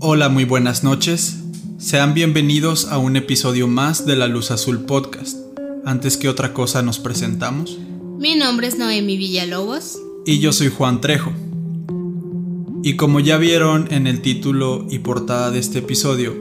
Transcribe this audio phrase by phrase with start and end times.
[0.00, 1.38] Hola, muy buenas noches.
[1.78, 5.38] Sean bienvenidos a un episodio más de La Luz Azul Podcast.
[5.84, 7.78] Antes que otra cosa nos presentamos.
[8.18, 9.98] Mi nombre es Noemi Villalobos.
[10.26, 11.32] Y yo soy Juan Trejo.
[12.82, 16.34] Y como ya vieron en el título y portada de este episodio,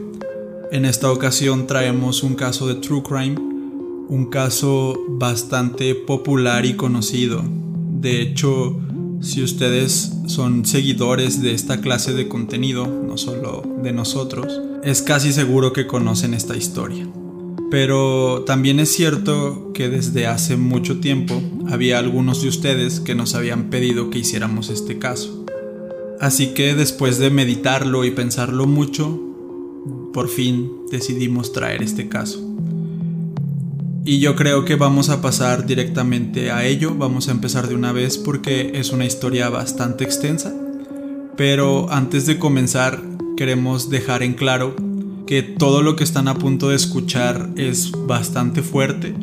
[0.71, 7.43] en esta ocasión traemos un caso de True Crime, un caso bastante popular y conocido.
[8.01, 8.79] De hecho,
[9.21, 15.33] si ustedes son seguidores de esta clase de contenido, no solo de nosotros, es casi
[15.33, 17.07] seguro que conocen esta historia.
[17.69, 23.33] Pero también es cierto que desde hace mucho tiempo había algunos de ustedes que nos
[23.33, 25.45] habían pedido que hiciéramos este caso.
[26.19, 29.19] Así que después de meditarlo y pensarlo mucho,
[30.13, 32.52] por fin decidimos traer este caso.
[34.05, 37.93] Y yo creo que vamos a pasar directamente a ello, vamos a empezar de una
[37.93, 40.53] vez porque es una historia bastante extensa.
[41.37, 43.01] Pero antes de comenzar
[43.37, 44.75] queremos dejar en claro
[45.25, 49.15] que todo lo que están a punto de escuchar es bastante fuerte.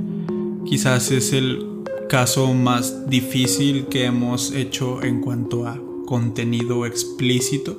[0.65, 1.67] Quizás es el
[2.09, 7.79] caso más difícil que hemos hecho en cuanto a contenido explícito.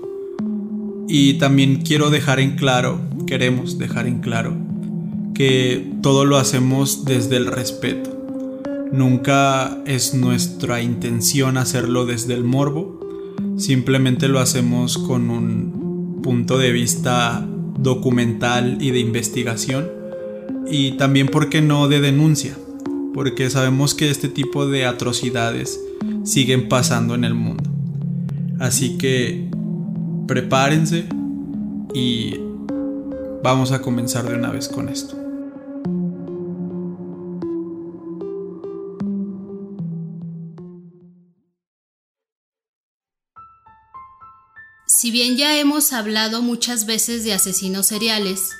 [1.07, 4.55] Y también quiero dejar en claro, queremos dejar en claro,
[5.33, 8.09] que todo lo hacemos desde el respeto.
[8.91, 12.99] Nunca es nuestra intención hacerlo desde el morbo,
[13.57, 17.47] simplemente lo hacemos con un punto de vista
[17.79, 19.89] documental y de investigación
[20.69, 22.57] y también, porque no?, de denuncia,
[23.13, 25.79] porque sabemos que este tipo de atrocidades
[26.23, 27.69] siguen pasando en el mundo.
[28.59, 29.49] Así que
[30.27, 31.05] prepárense
[31.93, 32.35] y
[33.43, 35.20] vamos a comenzar de una vez con esto.
[45.02, 48.51] Si bien ya hemos hablado muchas veces de asesinos seriales,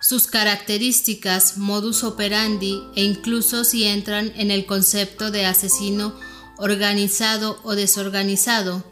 [0.00, 6.18] sus características, modus operandi e incluso si entran en el concepto de asesino
[6.58, 8.82] organizado o desorganizado,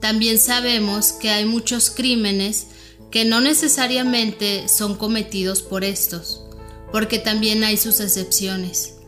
[0.00, 2.68] también sabemos que hay muchos crímenes
[3.10, 6.44] que no necesariamente son cometidos por estos,
[6.92, 8.98] porque también hay sus excepciones.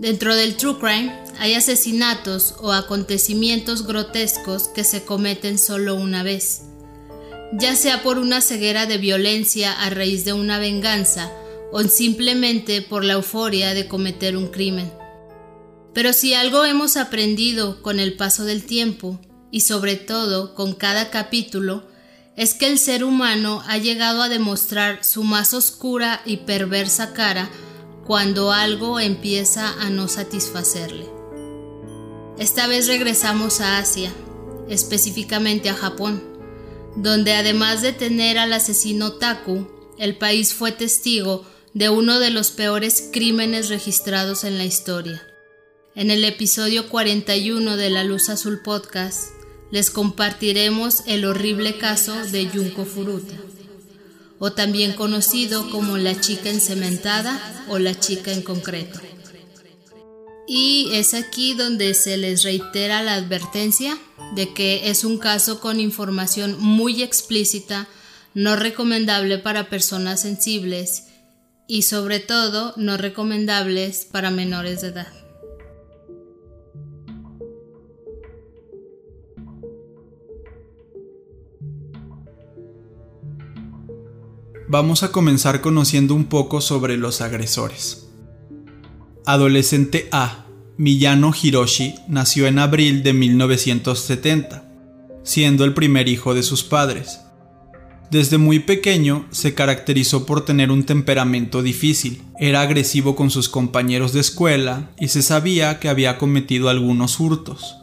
[0.00, 6.62] Dentro del true crime hay asesinatos o acontecimientos grotescos que se cometen solo una vez
[7.52, 11.30] ya sea por una ceguera de violencia a raíz de una venganza
[11.70, 14.92] o simplemente por la euforia de cometer un crimen.
[15.92, 19.20] Pero si algo hemos aprendido con el paso del tiempo,
[19.50, 21.84] y sobre todo con cada capítulo,
[22.36, 27.50] es que el ser humano ha llegado a demostrar su más oscura y perversa cara
[28.06, 31.06] cuando algo empieza a no satisfacerle.
[32.38, 34.10] Esta vez regresamos a Asia,
[34.70, 36.31] específicamente a Japón
[36.96, 41.44] donde además de tener al asesino Taku, el país fue testigo
[41.74, 45.22] de uno de los peores crímenes registrados en la historia.
[45.94, 49.30] En el episodio 41 de La Luz Azul Podcast
[49.70, 53.34] les compartiremos el horrible caso de Junko Furuta,
[54.38, 59.00] o también conocido como la chica encementada o la chica en concreto.
[60.46, 63.96] Y es aquí donde se les reitera la advertencia
[64.34, 67.88] de que es un caso con información muy explícita,
[68.34, 71.04] no recomendable para personas sensibles
[71.68, 75.12] y sobre todo no recomendables para menores de edad.
[84.68, 88.01] Vamos a comenzar conociendo un poco sobre los agresores.
[89.24, 90.46] Adolescente A
[90.78, 94.64] Miyano Hiroshi nació en abril de 1970,
[95.22, 97.20] siendo el primer hijo de sus padres.
[98.10, 104.12] Desde muy pequeño se caracterizó por tener un temperamento difícil, era agresivo con sus compañeros
[104.12, 107.76] de escuela y se sabía que había cometido algunos hurtos.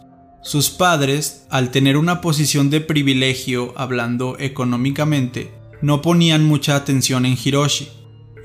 [0.43, 7.37] Sus padres, al tener una posición de privilegio hablando económicamente, no ponían mucha atención en
[7.41, 7.87] Hiroshi.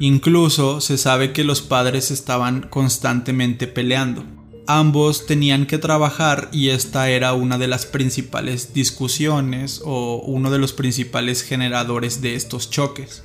[0.01, 4.25] Incluso se sabe que los padres estaban constantemente peleando.
[4.67, 10.59] Ambos tenían que trabajar y esta era una de las principales discusiones o uno de
[10.59, 13.25] los principales generadores de estos choques.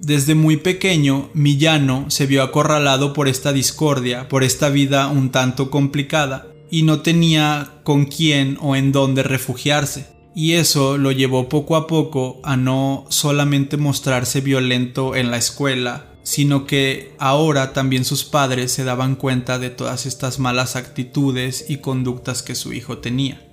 [0.00, 5.70] Desde muy pequeño, Millano se vio acorralado por esta discordia, por esta vida un tanto
[5.70, 10.08] complicada, y no tenía con quién o en dónde refugiarse.
[10.34, 16.06] Y eso lo llevó poco a poco a no solamente mostrarse violento en la escuela,
[16.22, 21.78] sino que ahora también sus padres se daban cuenta de todas estas malas actitudes y
[21.78, 23.46] conductas que su hijo tenía.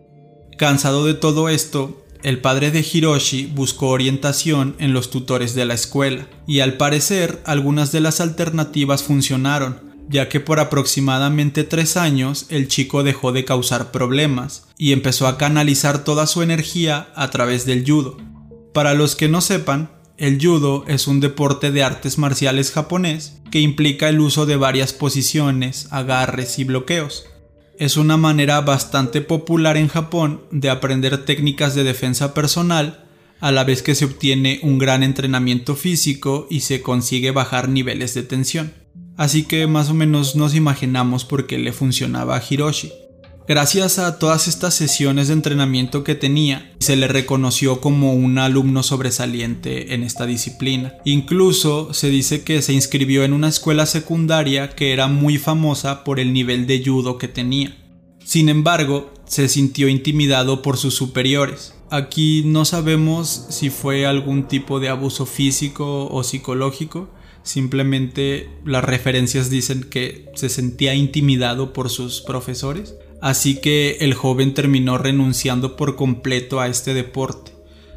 [0.58, 5.74] Cansado de todo esto, el padre de Hiroshi buscó orientación en los tutores de la
[5.74, 12.48] escuela, y al parecer algunas de las alternativas funcionaron, ya que por aproximadamente tres años
[12.50, 17.66] el chico dejó de causar problemas y empezó a canalizar toda su energía a través
[17.66, 18.18] del judo.
[18.74, 23.60] Para los que no sepan, el judo es un deporte de artes marciales japonés que
[23.60, 27.26] implica el uso de varias posiciones, agarres y bloqueos.
[27.78, 33.06] Es una manera bastante popular en Japón de aprender técnicas de defensa personal
[33.40, 38.14] a la vez que se obtiene un gran entrenamiento físico y se consigue bajar niveles
[38.16, 38.74] de tensión
[39.20, 42.90] así que más o menos nos imaginamos por qué le funcionaba a Hiroshi.
[43.50, 48.82] Gracias a todas estas sesiones de entrenamiento que tenía, se le reconoció como un alumno
[48.82, 50.94] sobresaliente en esta disciplina.
[51.04, 56.22] Incluso se dice que se inscribió en una escuela secundaria que era muy famosa por
[56.22, 57.76] el nivel de judo que tenía.
[58.24, 61.74] Sin embargo, se sintió intimidado por sus superiores.
[61.90, 67.10] Aquí no sabemos si fue algún tipo de abuso físico o psicológico,
[67.50, 72.94] Simplemente las referencias dicen que se sentía intimidado por sus profesores.
[73.24, 77.52] Así que el joven terminó renunciando por completo a este deporte.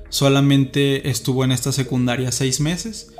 [0.08, 3.12] Solamente estuvo en esta secundaria seis meses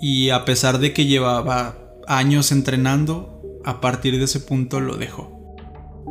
[0.00, 1.76] y a pesar de que llevaba
[2.06, 5.56] años entrenando, a partir de ese punto lo dejó.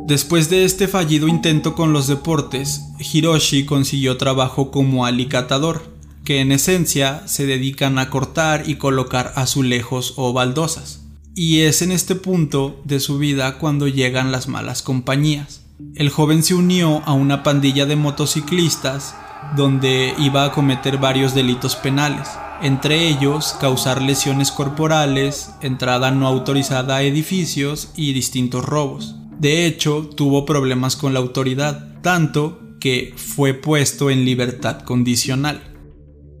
[0.06, 5.80] Después de este fallido intento con los deportes, Hiroshi consiguió trabajo como alicatador,
[6.24, 11.02] que en esencia se dedican a cortar y colocar azulejos o baldosas.
[11.34, 15.62] Y es en este punto de su vida cuando llegan las malas compañías.
[15.94, 19.14] El joven se unió a una pandilla de motociclistas
[19.56, 22.28] donde iba a cometer varios delitos penales,
[22.62, 29.16] entre ellos causar lesiones corporales, entrada no autorizada a edificios y distintos robos.
[29.38, 35.71] De hecho, tuvo problemas con la autoridad, tanto que fue puesto en libertad condicional.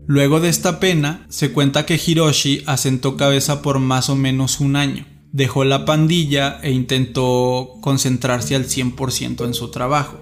[0.06, 4.76] Luego de esta pena, se cuenta que Hiroshi asentó cabeza por más o menos un
[4.76, 5.06] año.
[5.32, 10.18] Dejó la pandilla e intentó concentrarse al 100% en su trabajo.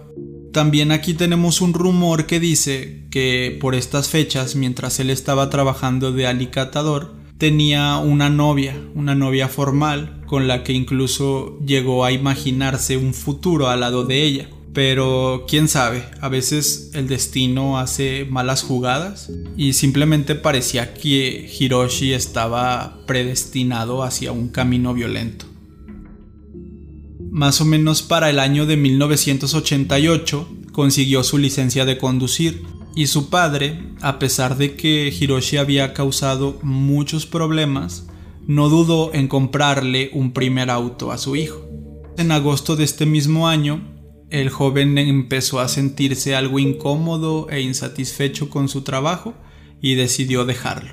[0.53, 6.13] También aquí tenemos un rumor que dice que por estas fechas, mientras él estaba trabajando
[6.13, 12.97] de alicatador, tenía una novia, una novia formal, con la que incluso llegó a imaginarse
[12.97, 14.49] un futuro al lado de ella.
[14.73, 22.13] Pero quién sabe, a veces el destino hace malas jugadas y simplemente parecía que Hiroshi
[22.13, 25.47] estaba predestinado hacia un camino violento.
[27.31, 32.63] Más o menos para el año de 1988 consiguió su licencia de conducir
[32.95, 38.07] y su padre, a pesar de que Hiroshi había causado muchos problemas,
[38.47, 41.67] no dudó en comprarle un primer auto a su hijo.
[42.17, 43.81] En agosto de este mismo año,
[44.31, 49.35] el joven empezó a sentirse algo incómodo e insatisfecho con su trabajo
[49.81, 50.93] y decidió dejarlo.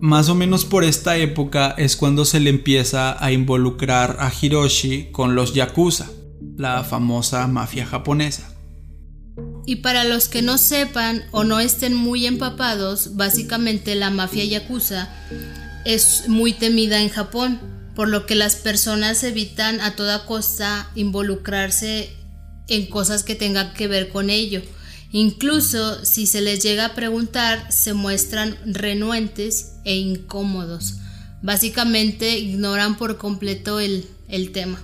[0.00, 5.10] Más o menos por esta época es cuando se le empieza a involucrar a Hiroshi
[5.12, 6.10] con los Yakuza,
[6.56, 8.52] la famosa mafia japonesa.
[9.64, 15.08] Y para los que no sepan o no estén muy empapados, básicamente la mafia Yakuza
[15.84, 17.60] es muy temida en Japón,
[17.94, 22.10] por lo que las personas evitan a toda costa involucrarse
[22.68, 24.62] en cosas que tengan que ver con ello.
[25.10, 30.94] Incluso si se les llega a preguntar, se muestran renuentes e incómodos.
[31.42, 34.80] Básicamente ignoran por completo el, el tema.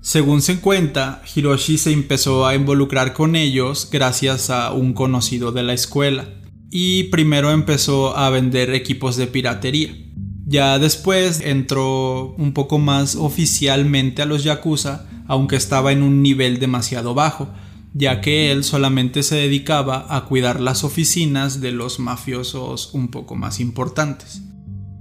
[0.00, 5.64] Según se cuenta, Hiroshi se empezó a involucrar con ellos gracias a un conocido de
[5.64, 6.28] la escuela
[6.70, 9.96] y primero empezó a vender equipos de piratería.
[10.44, 16.58] Ya después entró un poco más oficialmente a los Yakuza aunque estaba en un nivel
[16.58, 17.48] demasiado bajo,
[17.94, 23.34] ya que él solamente se dedicaba a cuidar las oficinas de los mafiosos un poco
[23.36, 24.42] más importantes.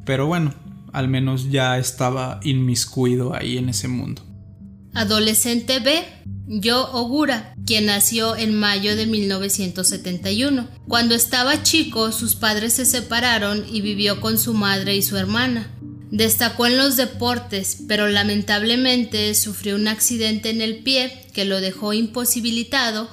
[0.05, 0.53] Pero bueno,
[0.93, 4.21] al menos ya estaba inmiscuido ahí en ese mundo.
[4.93, 6.05] Adolescente B,
[6.47, 10.69] Yo Ogura, quien nació en mayo de 1971.
[10.87, 15.74] Cuando estaba chico, sus padres se separaron y vivió con su madre y su hermana.
[16.15, 21.91] Destacó en los deportes, pero lamentablemente sufrió un accidente en el pie que lo dejó
[21.91, 23.09] imposibilitado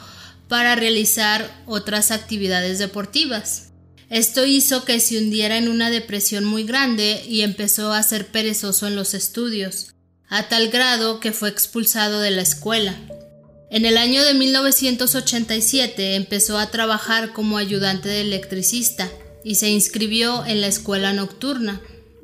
[0.46, 3.72] para realizar otras actividades deportivas.
[4.08, 8.86] Esto hizo que se hundiera en una depresión muy grande y empezó a ser perezoso
[8.86, 9.94] en los estudios,
[10.28, 12.94] a tal grado que fue expulsado de la escuela.
[13.72, 19.10] En el año de 1987 empezó a trabajar como ayudante de electricista
[19.42, 21.80] y se inscribió en la escuela nocturna,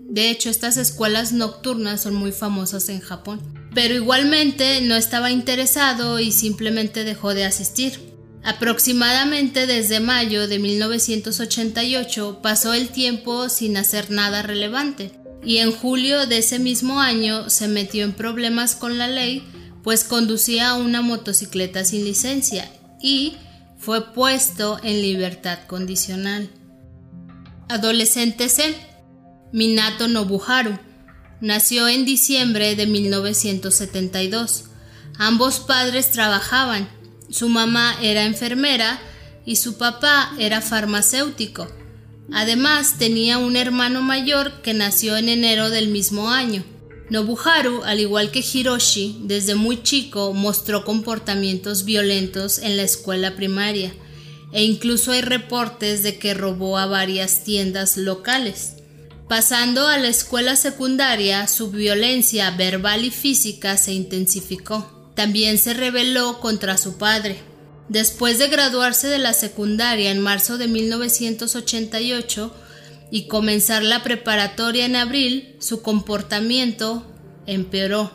[0.08, 3.40] de hecho, estas escuelas nocturnas son muy famosas en Japón.
[3.74, 8.16] Pero igualmente no estaba interesado y simplemente dejó de asistir.
[8.42, 15.12] Aproximadamente desde mayo de 1988 pasó el tiempo sin hacer nada relevante
[15.44, 19.44] y en julio de ese mismo año se metió en problemas con la ley
[19.82, 22.70] pues conducía una motocicleta sin licencia
[23.02, 23.36] y
[23.76, 26.48] fue puesto en libertad condicional.
[27.68, 28.74] Adolescente C.
[29.52, 30.78] Minato Nobuharu.
[31.40, 34.64] Nació en diciembre de 1972.
[35.16, 36.88] Ambos padres trabajaban.
[37.30, 39.00] Su mamá era enfermera
[39.46, 41.66] y su papá era farmacéutico.
[42.30, 46.62] Además tenía un hermano mayor que nació en enero del mismo año.
[47.08, 53.94] Nobuharu, al igual que Hiroshi, desde muy chico mostró comportamientos violentos en la escuela primaria
[54.52, 58.77] e incluso hay reportes de que robó a varias tiendas locales.
[59.28, 65.12] Pasando a la escuela secundaria, su violencia verbal y física se intensificó.
[65.14, 67.36] También se rebeló contra su padre.
[67.90, 72.54] Después de graduarse de la secundaria en marzo de 1988
[73.10, 77.06] y comenzar la preparatoria en abril, su comportamiento
[77.46, 78.10] empeoró.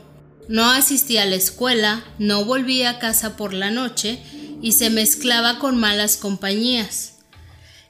[0.48, 4.18] No asistía a la escuela, no volvía a casa por la noche
[4.64, 7.20] y se mezclaba con malas compañías.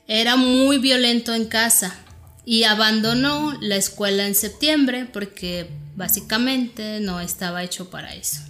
[0.09, 2.02] Era muy violento en casa
[2.45, 8.41] y abandonó la escuela en septiembre porque básicamente no estaba hecho para eso.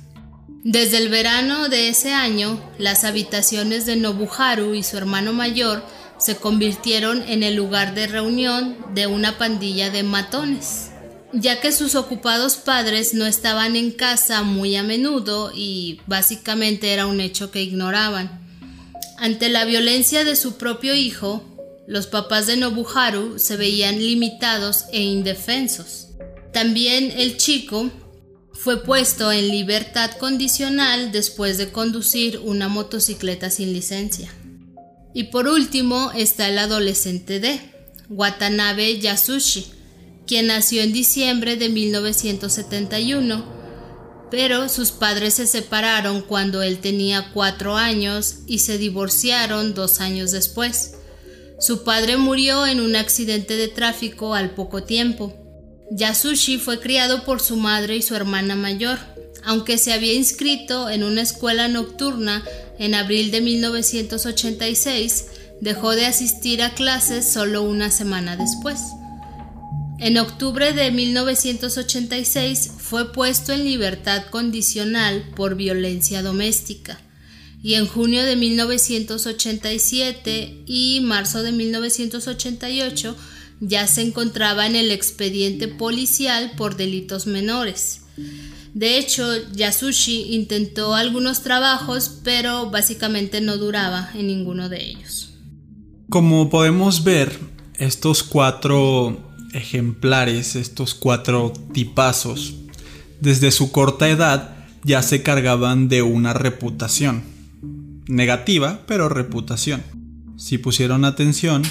[0.64, 5.84] Desde el verano de ese año, las habitaciones de Nobuharu y su hermano mayor
[6.18, 10.90] se convirtieron en el lugar de reunión de una pandilla de matones
[11.34, 17.08] ya que sus ocupados padres no estaban en casa muy a menudo y básicamente era
[17.08, 18.40] un hecho que ignoraban.
[19.18, 21.44] Ante la violencia de su propio hijo,
[21.88, 26.08] los papás de Nobuharu se veían limitados e indefensos.
[26.54, 27.92] También el chico
[28.54, 34.34] fue puesto en libertad condicional después de conducir una motocicleta sin licencia.
[35.14, 37.60] Y por último está el adolescente D,
[38.10, 39.66] Watanabe Yasushi,
[40.26, 43.46] quien nació en diciembre de 1971,
[44.32, 50.32] pero sus padres se separaron cuando él tenía cuatro años y se divorciaron dos años
[50.32, 50.93] después.
[51.60, 55.34] Su padre murió en un accidente de tráfico al poco tiempo.
[55.92, 59.00] Yasushi fue criado por su madre y su hermana mayor,
[59.44, 62.44] aunque se había inscrito en una escuela nocturna
[62.80, 65.26] en abril de 1986,
[65.62, 68.80] dejó de asistir a clases solo una semana después.
[70.00, 77.03] En octubre de 1986 fue puesto en libertad condicional por violencia doméstica
[77.64, 83.16] y en junio de 1987 y marzo de 1988
[83.62, 88.02] ya se encontraba en el expediente policial por delitos menores.
[88.74, 95.36] De hecho, Yasushi intentó algunos trabajos, pero básicamente no duraba en ninguno de ellos.
[96.10, 97.32] Como podemos ver,
[97.78, 102.56] estos cuatro ejemplares, estos cuatro tipazos,
[103.22, 107.32] desde su corta edad ya se cargaban de una reputación.
[108.08, 109.82] Negativa, pero reputación.
[110.38, 111.64] Si pusieron atención,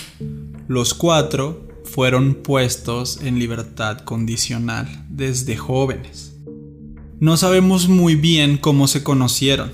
[0.68, 6.36] los cuatro fueron puestos en libertad condicional desde jóvenes.
[7.20, 9.72] No sabemos muy bien cómo se conocieron,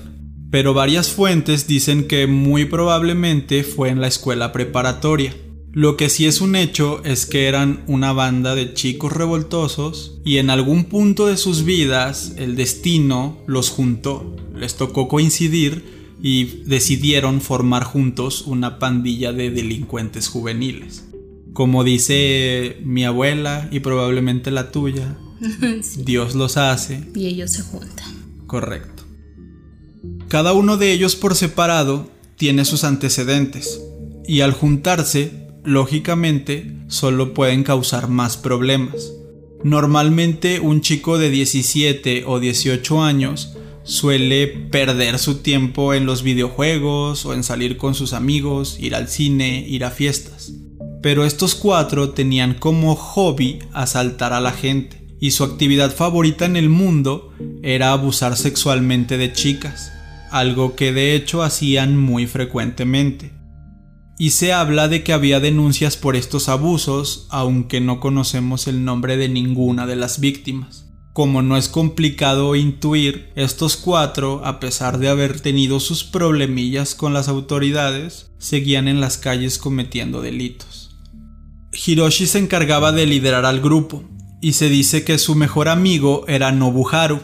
[0.51, 5.33] pero varias fuentes dicen que muy probablemente fue en la escuela preparatoria
[5.71, 10.37] lo que sí es un hecho es que eran una banda de chicos revoltosos y
[10.37, 17.41] en algún punto de sus vidas el destino los juntó, les tocó coincidir y decidieron
[17.41, 21.05] formar juntos una pandilla de delincuentes juveniles.
[21.53, 25.17] Como dice mi abuela y probablemente la tuya,
[25.97, 28.13] Dios los hace y ellos se juntan.
[28.47, 29.03] Correcto.
[30.27, 33.81] Cada uno de ellos por separado tiene sus antecedentes
[34.27, 39.11] y al juntarse lógicamente, solo pueden causar más problemas.
[39.63, 43.57] Normalmente un chico de 17 o 18 años
[43.89, 49.07] suele perder su tiempo en los videojuegos o en salir con sus amigos, ir al
[49.07, 50.53] cine, ir a fiestas.
[51.01, 56.55] Pero estos cuatro tenían como hobby asaltar a la gente y su actividad favorita en
[56.55, 59.91] el mundo era abusar sexualmente de chicas,
[60.29, 63.31] algo que de hecho hacían muy frecuentemente
[64.19, 69.15] y se habla de que había denuncias por estos abusos, aunque no conocemos el nombre
[69.15, 70.88] de ninguna de las víctimas.
[71.13, 77.13] Como no es complicado intuir, estos cuatro, a pesar de haber tenido sus problemillas con
[77.13, 80.95] las autoridades, seguían en las calles cometiendo delitos.
[81.73, 84.03] Hiroshi se encargaba de liderar al grupo,
[84.41, 87.19] y se dice que su mejor amigo era Nobuharu.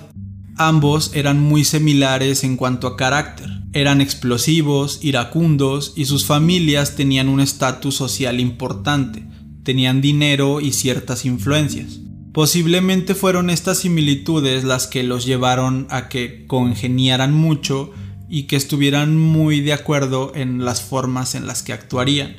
[0.58, 7.28] Ambos eran muy similares en cuanto a carácter, Eran explosivos, iracundos y sus familias tenían
[7.28, 9.28] un estatus social importante,
[9.64, 12.00] tenían dinero y ciertas influencias.
[12.36, 17.92] Posiblemente fueron estas similitudes las que los llevaron a que congeniaran mucho
[18.28, 22.36] y que estuvieran muy de acuerdo en las formas en las que actuarían.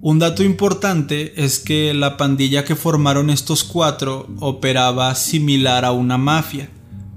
[0.00, 6.16] Un dato importante es que la pandilla que formaron estos cuatro operaba similar a una
[6.16, 6.70] mafia.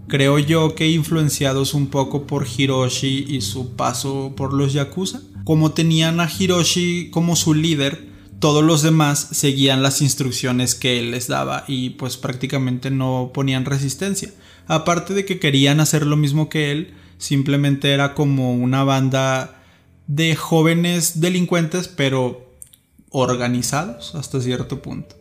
[0.10, 5.22] Creo yo que influenciados un poco por Hiroshi y su paso por los Yakuza.
[5.46, 11.12] Como tenían a Hiroshi como su líder, todos los demás seguían las instrucciones que él
[11.12, 14.32] les daba y pues prácticamente no ponían resistencia.
[14.68, 19.64] Aparte de que querían hacer lo mismo que él, simplemente era como una banda
[20.08, 22.56] de jóvenes delincuentes pero
[23.10, 25.16] organizados hasta cierto punto.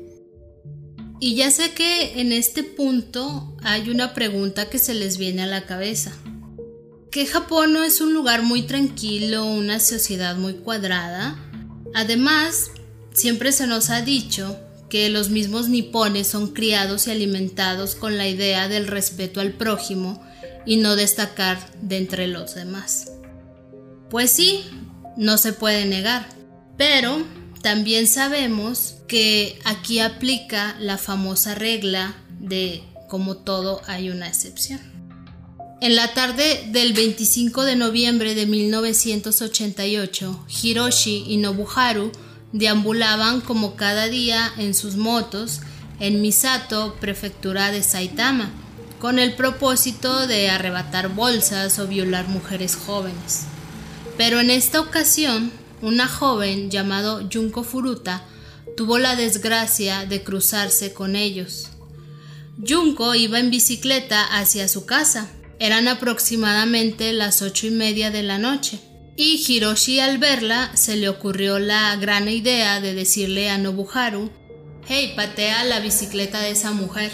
[1.18, 5.46] Y ya sé que en este punto hay una pregunta que se les viene a
[5.46, 6.12] la cabeza.
[7.10, 11.38] ¿Que Japón no es un lugar muy tranquilo, una sociedad muy cuadrada?
[11.94, 12.70] Además,
[13.16, 14.58] siempre se nos ha dicho
[14.88, 20.22] que los mismos nipones son criados y alimentados con la idea del respeto al prójimo
[20.64, 23.10] y no destacar de entre los demás.
[24.10, 24.64] Pues sí,
[25.16, 26.28] no se puede negar,
[26.76, 27.24] pero
[27.62, 34.80] también sabemos que aquí aplica la famosa regla de como todo hay una excepción.
[35.80, 42.12] En la tarde del 25 de noviembre de 1988, Hiroshi y Nobuharu
[42.58, 45.60] deambulaban como cada día en sus motos
[46.00, 48.50] en Misato, prefectura de Saitama,
[48.98, 53.44] con el propósito de arrebatar bolsas o violar mujeres jóvenes.
[54.16, 58.24] Pero en esta ocasión una joven llamado Junko Furuta
[58.76, 61.68] tuvo la desgracia de cruzarse con ellos.
[62.66, 65.28] Junko iba en bicicleta hacia su casa.
[65.58, 68.80] Eran aproximadamente las ocho y media de la noche.
[69.16, 74.30] Y Hiroshi al verla se le ocurrió la gran idea de decirle a Nobuharu,
[74.86, 77.12] hey, patea la bicicleta de esa mujer.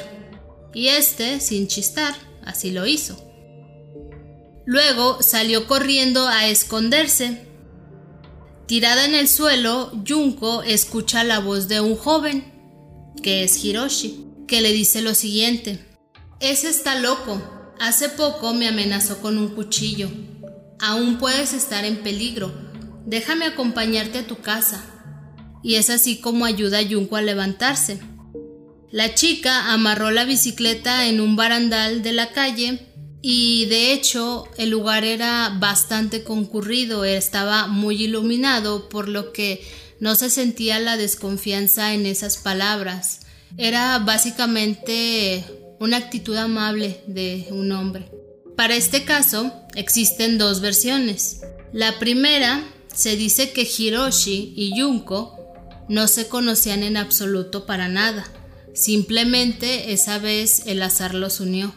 [0.75, 3.17] Y este, sin chistar, así lo hizo.
[4.67, 7.53] Luego salió corriendo a esconderse
[8.73, 12.43] Tirada en el suelo, Junko escucha la voz de un joven,
[13.23, 15.85] que es Hiroshi, que le dice lo siguiente.
[16.41, 17.43] Ese está loco.
[17.81, 20.09] Hace poco me amenazó con un cuchillo.
[20.85, 22.53] Aún puedes estar en peligro.
[23.07, 24.85] Déjame acompañarte a tu casa.
[25.63, 28.01] Y es así como ayuda a Junko a levantarse.
[28.91, 32.81] La chica amarró la bicicleta en un barandal de la calle
[33.23, 39.65] y de hecho el lugar era bastante concurrido, estaba muy iluminado, por lo que
[40.01, 43.21] no se sentía la desconfianza en esas palabras.
[43.57, 45.45] Era básicamente
[45.79, 48.22] una actitud amable de un hombre.
[48.57, 51.41] Para este caso existen dos versiones.
[51.73, 52.63] La primera
[52.95, 55.39] se dice que Hiroshi y Junko
[55.89, 58.27] no se conocían en absoluto para nada.
[58.75, 61.75] Simplemente esa vez el azar los unió.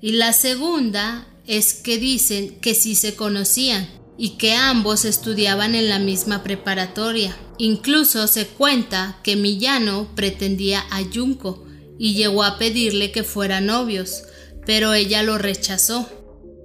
[0.00, 5.88] Y la segunda es que dicen que sí se conocían y que ambos estudiaban en
[5.88, 7.36] la misma preparatoria.
[7.58, 11.64] Incluso se cuenta que Millano pretendía a Junko
[11.98, 14.24] y llegó a pedirle que fueran novios,
[14.66, 16.08] pero ella lo rechazó.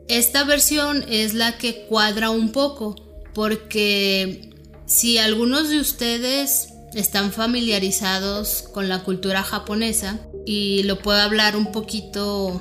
[0.08, 2.96] Esta versión es la que cuadra un poco,
[3.34, 4.50] porque
[4.86, 11.72] si algunos de ustedes están familiarizados con la cultura japonesa, y lo puedo hablar un
[11.72, 12.60] poquito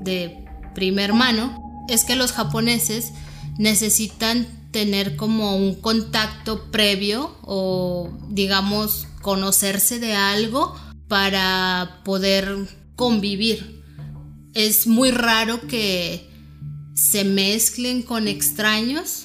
[0.00, 3.12] de primer mano es que los japoneses
[3.58, 10.74] necesitan tener como un contacto previo o digamos conocerse de algo
[11.08, 13.81] para poder convivir.
[14.54, 16.28] Es muy raro que
[16.94, 19.24] se mezclen con extraños.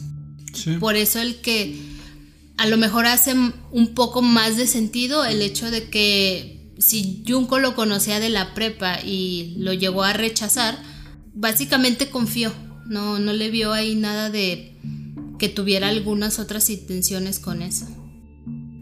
[0.79, 1.79] Por eso el que
[2.57, 7.59] a lo mejor hace un poco más de sentido el hecho de que si Junko
[7.59, 10.77] lo conocía de la prepa y lo llegó a rechazar,
[11.33, 12.51] básicamente confió,
[12.87, 14.77] no, no le vio ahí nada de
[15.37, 17.85] que tuviera algunas otras intenciones con eso.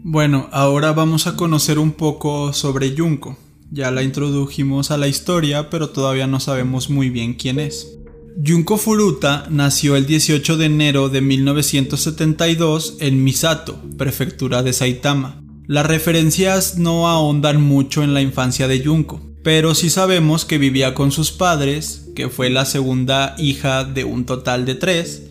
[0.02, 3.36] Bueno, ahora vamos a conocer un poco sobre Junko.
[3.70, 7.98] Ya la introdujimos a la historia, pero todavía no sabemos muy bien quién es.
[8.44, 15.42] Junko Furuta nació el 18 de enero de 1972 en Misato, prefectura de Saitama.
[15.66, 20.94] Las referencias no ahondan mucho en la infancia de Junko, pero sí sabemos que vivía
[20.94, 25.30] con sus padres, que fue la segunda hija de un total de tres,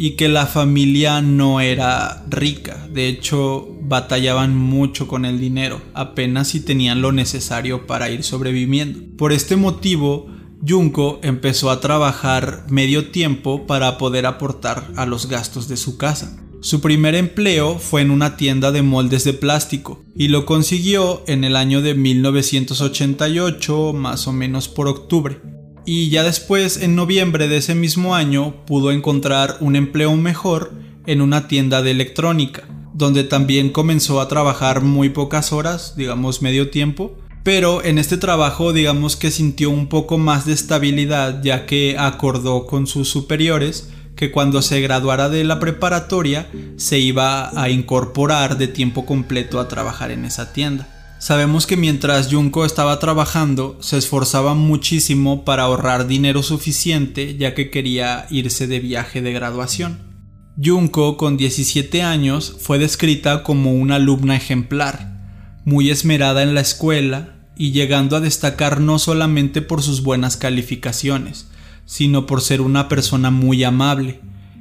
[0.00, 6.48] y que la familia no era rica, de hecho batallaban mucho con el dinero, apenas
[6.48, 9.00] si tenían lo necesario para ir sobreviviendo.
[9.16, 10.28] Por este motivo,
[10.66, 16.40] Junko empezó a trabajar medio tiempo para poder aportar a los gastos de su casa.
[16.60, 21.42] Su primer empleo fue en una tienda de moldes de plástico y lo consiguió en
[21.42, 25.40] el año de 1988, más o menos por octubre.
[25.90, 30.74] Y ya después, en noviembre de ese mismo año, pudo encontrar un empleo mejor
[31.06, 36.68] en una tienda de electrónica, donde también comenzó a trabajar muy pocas horas, digamos medio
[36.68, 41.96] tiempo, pero en este trabajo digamos que sintió un poco más de estabilidad ya que
[41.98, 48.58] acordó con sus superiores que cuando se graduara de la preparatoria se iba a incorporar
[48.58, 50.97] de tiempo completo a trabajar en esa tienda.
[51.18, 57.70] Sabemos que mientras Junko estaba trabajando se esforzaba muchísimo para ahorrar dinero suficiente ya que
[57.70, 59.98] quería irse de viaje de graduación.
[60.62, 67.34] Junko con 17 años fue descrita como una alumna ejemplar, muy esmerada en la escuela
[67.56, 71.48] y llegando a destacar no solamente por sus buenas calificaciones,
[71.84, 74.20] sino por ser una persona muy amable.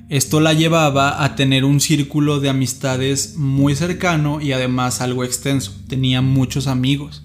[0.10, 5.74] Esto la llevaba a tener un círculo de amistades muy cercano y además algo extenso.
[5.90, 7.24] Tenía muchos amigos.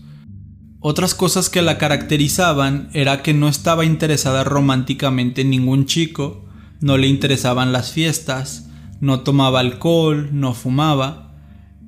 [0.81, 6.45] Otras cosas que la caracterizaban era que no estaba interesada románticamente en ningún chico,
[6.81, 8.68] no le interesaban las fiestas,
[9.01, 11.37] no tomaba alcohol, no fumaba,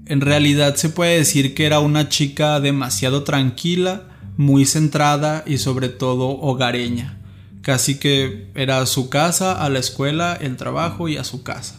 [0.07, 4.03] en realidad se puede decir que era una chica demasiado tranquila,
[4.37, 7.19] muy centrada y sobre todo hogareña.
[7.65, 11.77] Casi que era a su casa, a la escuela, el trabajo y a su casa.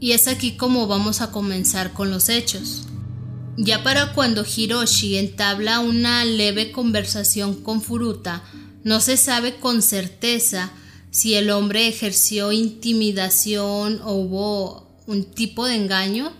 [0.00, 2.86] Y es aquí como vamos a comenzar con los hechos.
[3.56, 8.42] Ya para cuando Hiroshi entabla una leve conversación con Furuta,
[8.84, 10.70] no se sabe con certeza
[11.10, 16.32] si el hombre ejerció intimidación o hubo un tipo de engaño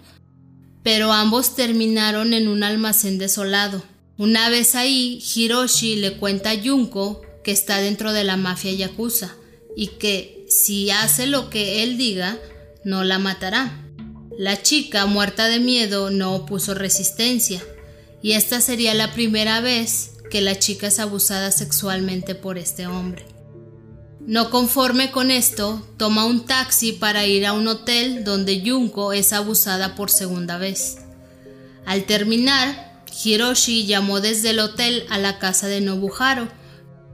[0.89, 3.83] pero ambos terminaron en un almacén desolado.
[4.17, 9.35] Una vez ahí, Hiroshi le cuenta a Junko que está dentro de la mafia yakuza
[9.77, 12.39] y que si hace lo que él diga,
[12.85, 13.85] no la matará.
[14.39, 17.63] La chica, muerta de miedo, no opuso resistencia,
[18.23, 23.27] y esta sería la primera vez que la chica es abusada sexualmente por este hombre.
[24.27, 29.33] No conforme con esto, toma un taxi para ir a un hotel donde Junko es
[29.33, 30.99] abusada por segunda vez.
[31.87, 36.49] Al terminar, Hiroshi llamó desde el hotel a la casa de Nobuharo,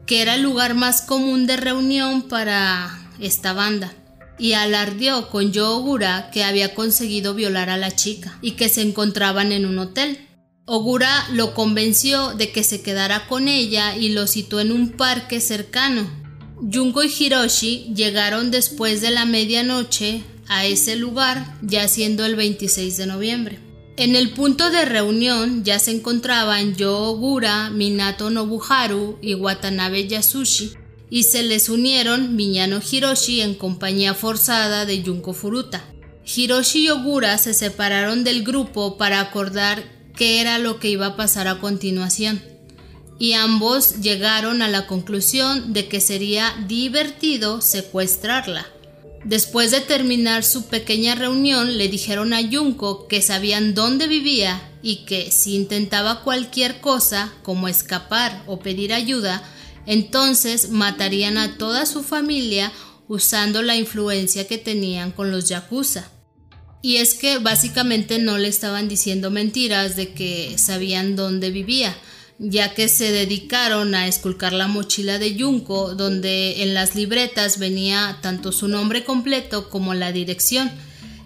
[0.06, 3.94] que era el lugar más común de reunión para esta banda,
[4.38, 5.84] y alardeó con Yo
[6.32, 10.28] que había conseguido violar a la chica y que se encontraban en un hotel.
[10.66, 15.40] Ogura lo convenció de que se quedara con ella y lo citó en un parque
[15.40, 16.24] cercano,
[16.72, 22.96] Junko y Hiroshi llegaron después de la medianoche a ese lugar, ya siendo el 26
[22.96, 23.58] de noviembre.
[23.96, 30.72] En el punto de reunión ya se encontraban Yo Ogura, Minato Nobuharu y Watanabe Yasushi,
[31.10, 35.84] y se les unieron Miñano Hiroshi en compañía forzada de Junko Furuta.
[36.26, 39.84] Hiroshi y Ogura se separaron del grupo para acordar
[40.16, 42.42] qué era lo que iba a pasar a continuación
[43.18, 48.66] y ambos llegaron a la conclusión de que sería divertido secuestrarla.
[49.24, 55.06] Después de terminar su pequeña reunión, le dijeron a Junko que sabían dónde vivía y
[55.06, 59.42] que si intentaba cualquier cosa, como escapar o pedir ayuda,
[59.86, 62.70] entonces matarían a toda su familia
[63.08, 66.10] usando la influencia que tenían con los yakuza.
[66.82, 71.96] Y es que básicamente no le estaban diciendo mentiras de que sabían dónde vivía,
[72.38, 78.18] ya que se dedicaron a esculcar la mochila de Junko, donde en las libretas venía
[78.22, 80.70] tanto su nombre completo como la dirección.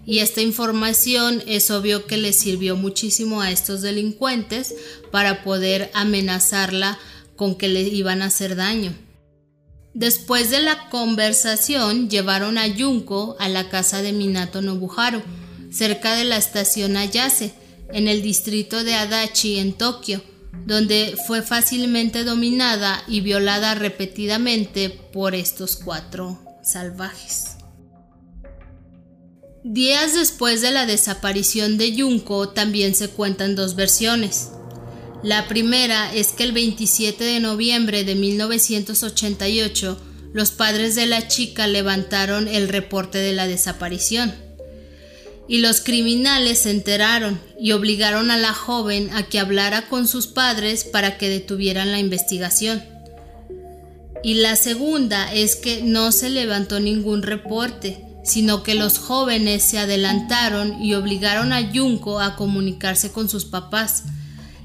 [0.04, 4.74] Y esta información es obvio que le sirvió muchísimo a estos delincuentes
[5.10, 6.98] para poder amenazarla
[7.36, 8.94] con que le iban a hacer daño.
[9.94, 15.22] Después de la conversación, llevaron a Junko a la casa de Minato Nobuharu,
[15.70, 17.52] cerca de la estación Ayase,
[17.92, 20.22] en el distrito de Adachi, en Tokio
[20.66, 27.56] donde fue fácilmente dominada y violada repetidamente por estos cuatro salvajes.
[29.64, 34.50] Días después de la desaparición de Junko también se cuentan dos versiones.
[35.22, 40.00] La primera es que el 27 de noviembre de 1988
[40.32, 44.47] los padres de la chica levantaron el reporte de la desaparición
[45.48, 50.26] y los criminales se enteraron y obligaron a la joven a que hablara con sus
[50.26, 52.84] padres para que detuvieran la investigación.
[54.22, 59.78] Y la segunda es que no se levantó ningún reporte, sino que los jóvenes se
[59.78, 64.04] adelantaron y obligaron a Junko a comunicarse con sus papás.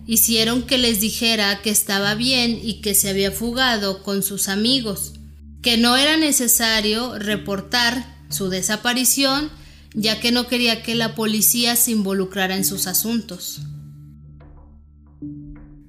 [0.06, 5.13] hicieron que les dijera que estaba bien y que se había fugado con sus amigos,
[5.62, 9.50] que no era necesario reportar su desaparición
[9.94, 13.62] ya que no quería que la policía se involucrara en sus asuntos.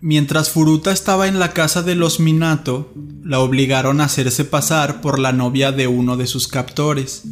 [0.01, 2.93] Mientras Furuta estaba en la casa de los Minato,
[3.25, 7.23] la obligaron a hacerse pasar por la novia de uno de sus captores,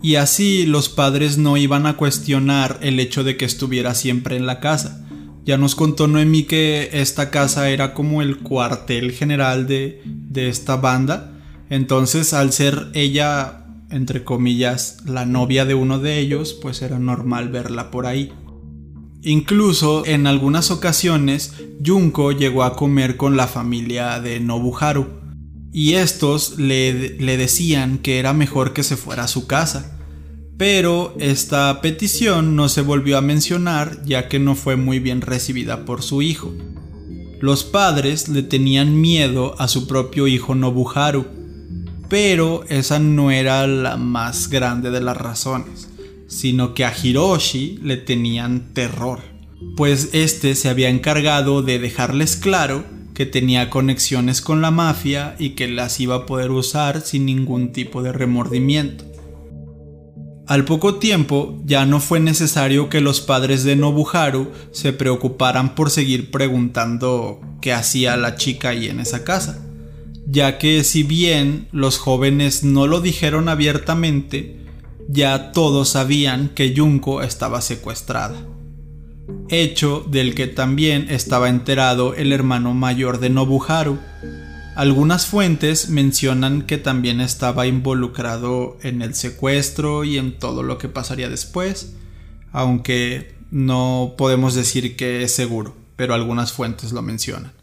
[0.00, 4.46] y así los padres no iban a cuestionar el hecho de que estuviera siempre en
[4.46, 5.04] la casa.
[5.44, 10.76] Ya nos contó Noemi que esta casa era como el cuartel general de, de esta
[10.76, 11.32] banda,
[11.68, 13.59] entonces al ser ella,
[13.90, 18.32] entre comillas, la novia de uno de ellos, pues era normal verla por ahí.
[19.22, 25.20] Incluso en algunas ocasiones Junko llegó a comer con la familia de Nobuharu
[25.72, 29.98] y estos le, le, decían que era mejor que se fuera a su casa.
[30.56, 35.84] Pero esta petición no se volvió a mencionar ya que no fue muy bien recibida
[35.84, 36.52] por su hijo.
[37.40, 41.39] Los padres le tenían miedo a su propio hijo Nobuharu,
[42.10, 45.90] pero esa no era la más grande de las razones
[46.30, 49.20] sino que a Hiroshi le tenían terror,
[49.76, 55.50] pues este se había encargado de dejarles claro que tenía conexiones con la mafia y
[55.50, 59.04] que las iba a poder usar sin ningún tipo de remordimiento.
[60.46, 65.90] Al poco tiempo ya no fue necesario que los padres de Nobuharu se preocuparan por
[65.90, 69.66] seguir preguntando qué hacía la chica ahí en esa casa,
[70.26, 74.60] ya que si bien los jóvenes no lo dijeron abiertamente,
[75.08, 78.36] ya todos sabían que Junko estaba secuestrada,
[79.48, 83.98] hecho del que también estaba enterado el hermano mayor de Nobuharu.
[84.76, 90.88] Algunas fuentes mencionan que también estaba involucrado en el secuestro y en todo lo que
[90.88, 91.94] pasaría después,
[92.52, 97.59] aunque no podemos decir que es seguro, pero algunas fuentes lo mencionan.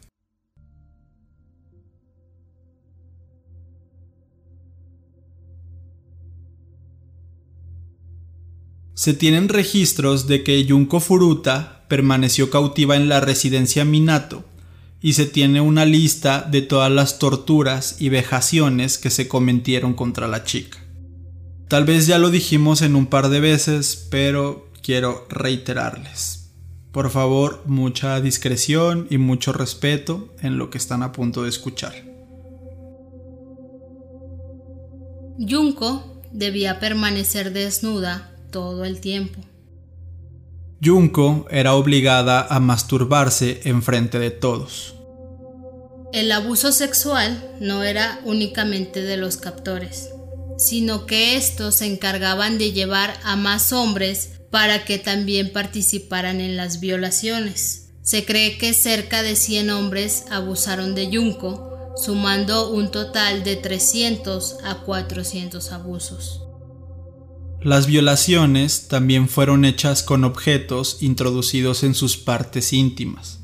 [8.98, 14.44] Se tienen registros de que Junko Furuta permaneció cautiva en la residencia Minato
[15.00, 20.28] y se tiene una lista de todas las torturas y vejaciones que se cometieron contra
[20.28, 20.80] la chica.
[21.68, 26.50] Tal vez ya lo dijimos en un par de veces, pero quiero reiterarles.
[26.92, 31.94] Por favor, mucha discreción y mucho respeto en lo que están a punto de escuchar.
[35.38, 39.42] Junko debía permanecer desnuda todo el tiempo.
[40.84, 44.96] Junko era obligada a masturbarse en frente de todos.
[46.14, 50.10] El abuso sexual no era únicamente de los captores,
[50.58, 56.56] sino que estos se encargaban de llevar a más hombres para que también participaran en
[56.56, 57.90] las violaciones.
[58.04, 64.58] Se cree que cerca de 100 hombres abusaron de Junko, sumando un total de 300
[64.64, 66.47] a 400 abusos.
[67.68, 73.42] Las violaciones también fueron hechas con objetos introducidos en sus partes íntimas.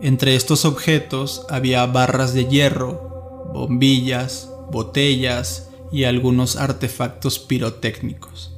[0.00, 8.56] Entre estos objetos había barras de hierro, bombillas, botellas y algunos artefactos pirotécnicos.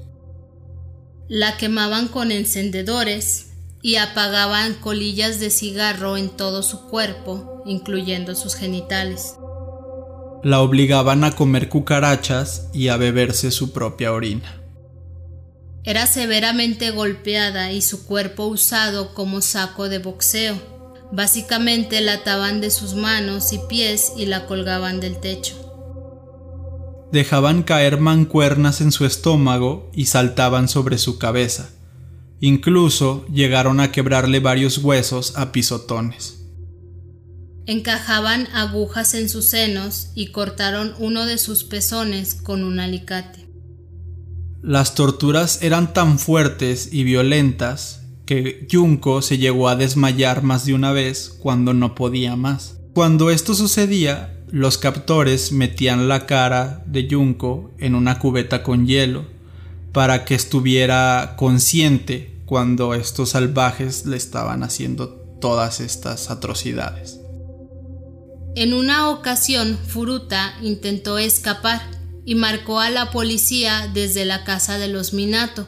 [1.27, 8.55] La quemaban con encendedores y apagaban colillas de cigarro en todo su cuerpo, incluyendo sus
[8.55, 9.35] genitales.
[10.45, 14.62] La obligaban a comer cucarachas y a beberse su propia orina.
[15.85, 20.57] Era severamente golpeada y su cuerpo usado como saco de boxeo.
[21.11, 25.59] Básicamente la ataban de sus manos y pies y la colgaban del techo.
[27.11, 31.69] Dejaban caer mancuernas en su estómago y saltaban sobre su cabeza.
[32.41, 36.39] Incluso llegaron a quebrarle varios huesos a pisotones.
[37.67, 43.42] Encajaban agujas en sus senos y cortaron uno de sus pezones con un alicate.
[44.63, 50.75] Las torturas eran tan fuertes y violentas que Junko se llegó a desmayar más de
[50.75, 52.79] una vez cuando no podía más.
[52.95, 59.25] Cuando esto sucedía, los captores metían la cara de Junko en una cubeta con hielo
[59.91, 65.09] para que estuviera consciente cuando estos salvajes le estaban haciendo
[65.41, 67.19] todas estas atrocidades.
[68.55, 71.81] En una ocasión, Furuta intentó escapar,
[72.25, 75.67] y marcó a la policía desde la casa de los Minato,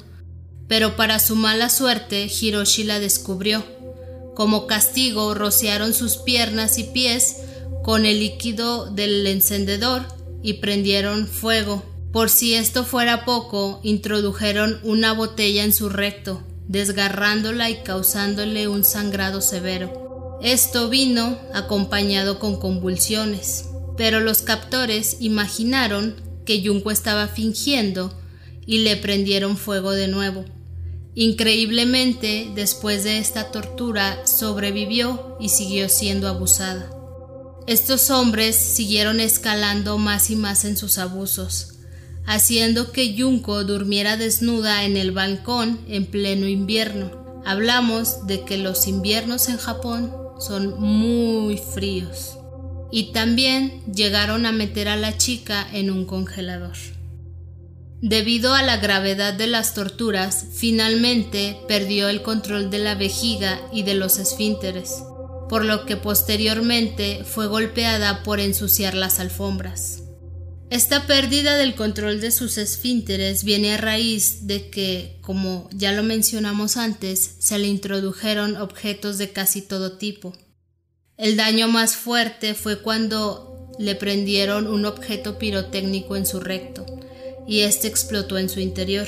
[0.68, 3.64] pero para su mala suerte Hiroshi la descubrió.
[4.34, 7.36] Como castigo rociaron sus piernas y pies
[7.82, 10.02] con el líquido del encendedor
[10.42, 11.82] y prendieron fuego.
[12.12, 18.84] Por si esto fuera poco, introdujeron una botella en su recto, desgarrándola y causándole un
[18.84, 20.38] sangrado severo.
[20.42, 28.12] Esto vino acompañado con convulsiones, pero los captores imaginaron que Junko estaba fingiendo
[28.66, 30.44] y le prendieron fuego de nuevo.
[31.14, 36.90] Increíblemente, después de esta tortura, sobrevivió y siguió siendo abusada.
[37.66, 41.74] Estos hombres siguieron escalando más y más en sus abusos,
[42.26, 47.42] haciendo que Junko durmiera desnuda en el balcón en pleno invierno.
[47.46, 52.38] Hablamos de que los inviernos en Japón son muy fríos.
[52.90, 56.76] Y también llegaron a meter a la chica en un congelador.
[58.00, 63.82] Debido a la gravedad de las torturas, finalmente perdió el control de la vejiga y
[63.82, 65.02] de los esfínteres
[65.48, 70.02] por lo que posteriormente fue golpeada por ensuciar las alfombras.
[70.70, 76.02] Esta pérdida del control de sus esfínteres viene a raíz de que, como ya lo
[76.02, 80.32] mencionamos antes, se le introdujeron objetos de casi todo tipo.
[81.16, 86.84] El daño más fuerte fue cuando le prendieron un objeto pirotécnico en su recto
[87.46, 89.06] y este explotó en su interior.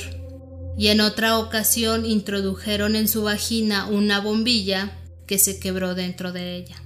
[0.79, 4.93] Y en otra ocasión introdujeron en su vagina una bombilla
[5.27, 6.77] que se quebró dentro de ella.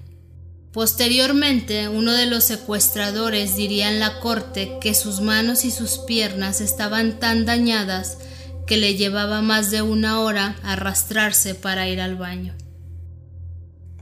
[0.73, 6.61] Posteriormente, uno de los secuestradores diría en la corte que sus manos y sus piernas
[6.61, 8.19] estaban tan dañadas
[8.67, 12.55] que le llevaba más de una hora arrastrarse para ir al baño.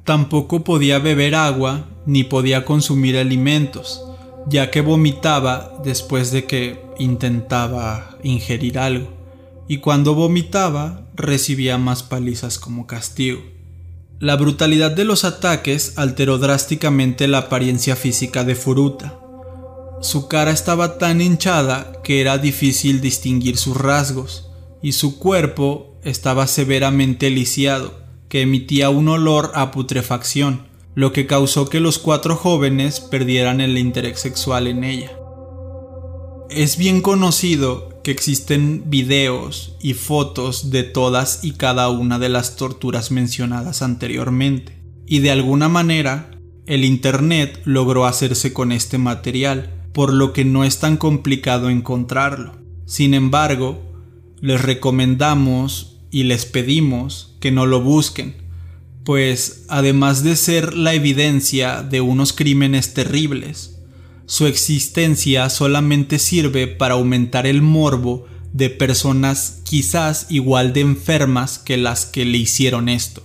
[0.08, 4.02] Tampoco podía beber agua ni podía consumir alimentos,
[4.46, 9.12] ya que vomitaba después de que intentaba ingerir algo,
[9.68, 13.42] y cuando vomitaba recibía más palizas como castigo.
[14.18, 19.20] La brutalidad de los ataques alteró drásticamente la apariencia física de Furuta.
[20.00, 24.48] Su cara estaba tan hinchada que era difícil distinguir sus rasgos,
[24.80, 31.68] y su cuerpo estaba severamente lisiado, que emitía un olor a putrefacción, lo que causó
[31.68, 35.12] que los cuatro jóvenes perdieran el interés sexual en ella.
[36.50, 43.10] Es bien conocido existen videos y fotos de todas y cada una de las torturas
[43.10, 46.30] mencionadas anteriormente, y de alguna manera
[46.66, 52.58] el Internet logró hacerse con este material, por lo que no es tan complicado encontrarlo.
[52.84, 53.82] Sin embargo,
[54.40, 58.36] les recomendamos y les pedimos que no lo busquen,
[59.04, 63.78] pues además de ser la evidencia de unos crímenes terribles,
[64.26, 71.78] su existencia solamente sirve para aumentar el morbo de personas quizás igual de enfermas que
[71.78, 73.22] las que le hicieron esto.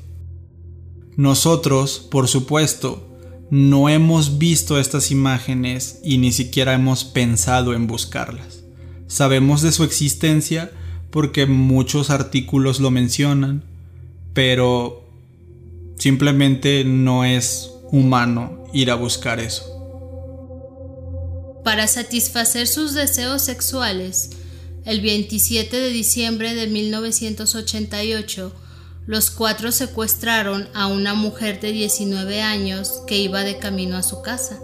[1.18, 3.10] Nosotros, por supuesto,
[3.50, 8.64] no hemos visto estas imágenes y ni siquiera hemos pensado en buscarlas.
[9.08, 10.72] Sabemos de su existencia
[11.14, 13.64] porque muchos artículos lo mencionan,
[14.34, 15.08] pero
[15.96, 19.64] simplemente no es humano ir a buscar eso.
[21.64, 24.32] Para satisfacer sus deseos sexuales,
[24.86, 28.52] el 27 de diciembre de 1988,
[29.06, 34.24] los cuatro secuestraron a una mujer de 19 años que iba de camino a su
[34.24, 34.60] casa.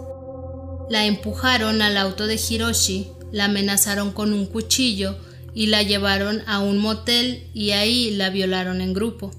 [0.90, 5.16] La empujaron al auto de Hiroshi, la amenazaron con un cuchillo
[5.54, 9.30] y la llevaron a un motel y ahí la violaron en grupo.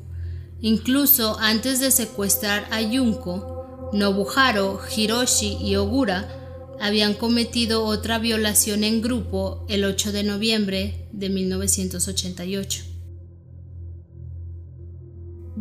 [0.61, 6.37] Incluso antes de secuestrar a Yunko, Nobuharo, Hiroshi y Ogura
[6.79, 12.85] habían cometido otra violación en grupo el 8 de noviembre de 1988.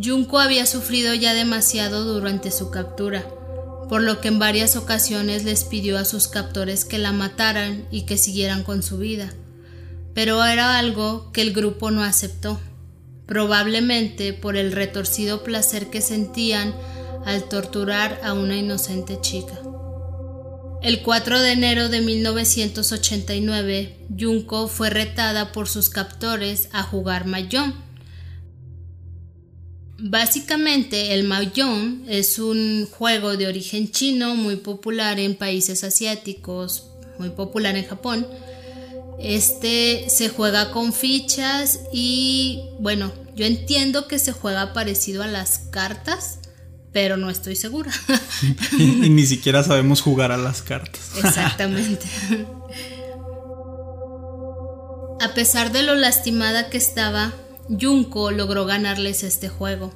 [0.03, 3.29] Junko había sufrido ya demasiado durante su captura,
[3.89, 8.03] por lo que en varias ocasiones les pidió a sus captores que la mataran y
[8.03, 9.35] que siguieran con su vida,
[10.15, 12.61] pero era algo que el grupo no aceptó,
[13.27, 16.75] probablemente por el retorcido placer que sentían
[17.25, 19.61] al torturar a una inocente chica.
[20.83, 27.75] El 4 de enero de 1989, Junko fue retada por sus captores a jugar Mahjong.
[29.99, 36.87] Básicamente, el Mahjong es un juego de origen chino muy popular en países asiáticos,
[37.19, 38.27] muy popular en Japón.
[39.23, 45.59] Este se juega con fichas y bueno, yo entiendo que se juega parecido a las
[45.59, 46.39] cartas,
[46.93, 47.93] pero no estoy segura.
[48.79, 51.01] y, ni siquiera sabemos jugar a las cartas.
[51.25, 52.07] Exactamente.
[55.21, 57.33] a pesar de lo lastimada que estaba,
[57.69, 59.93] Junko logró ganarles este juego.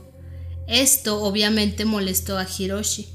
[0.66, 3.08] Esto obviamente molestó a Hiroshi,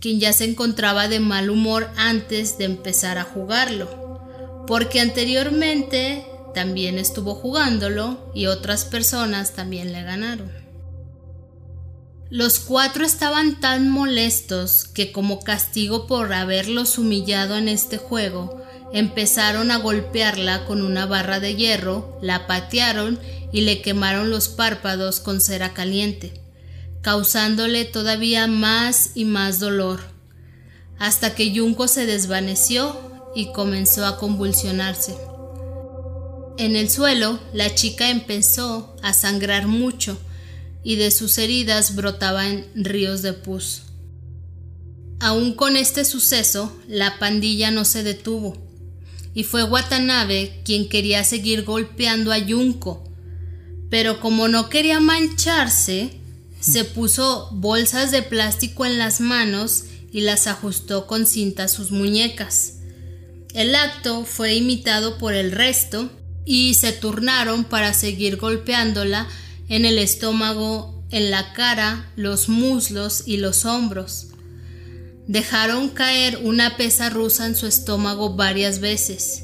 [0.00, 4.07] quien ya se encontraba de mal humor antes de empezar a jugarlo,
[4.68, 10.52] porque anteriormente también estuvo jugándolo y otras personas también le ganaron.
[12.28, 18.62] Los cuatro estaban tan molestos que como castigo por haberlos humillado en este juego,
[18.92, 23.18] empezaron a golpearla con una barra de hierro, la patearon
[23.50, 26.42] y le quemaron los párpados con cera caliente,
[27.00, 30.00] causándole todavía más y más dolor,
[30.98, 35.16] hasta que Yunko se desvaneció y comenzó a convulsionarse.
[36.58, 40.18] En el suelo, la chica empezó a sangrar mucho,
[40.82, 43.82] y de sus heridas brotaban ríos de pus.
[45.20, 48.56] Aún con este suceso, la pandilla no se detuvo,
[49.34, 53.04] y fue Watanabe quien quería seguir golpeando a Yunko,
[53.90, 56.18] pero como no quería mancharse,
[56.60, 61.90] se puso bolsas de plástico en las manos y las ajustó con cinta a sus
[61.90, 62.77] muñecas.
[63.58, 66.12] El acto fue imitado por el resto
[66.44, 69.26] y se turnaron para seguir golpeándola
[69.68, 74.28] en el estómago, en la cara, los muslos y los hombros.
[75.26, 79.42] Dejaron caer una pesa rusa en su estómago varias veces.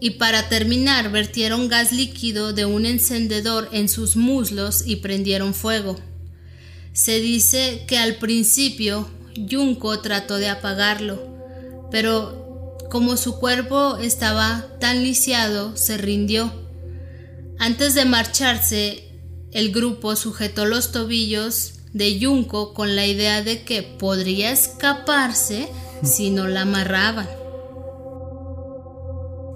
[0.00, 5.94] Y para terminar vertieron gas líquido de un encendedor en sus muslos y prendieron fuego.
[6.92, 9.08] Se dice que al principio
[9.48, 11.22] Junko trató de apagarlo,
[11.92, 12.45] pero
[12.90, 16.52] como su cuerpo estaba tan lisiado, se rindió.
[17.58, 19.06] Antes de marcharse,
[19.52, 25.68] el grupo sujetó los tobillos de Yunko con la idea de que podría escaparse
[26.02, 27.28] si no la amarraban.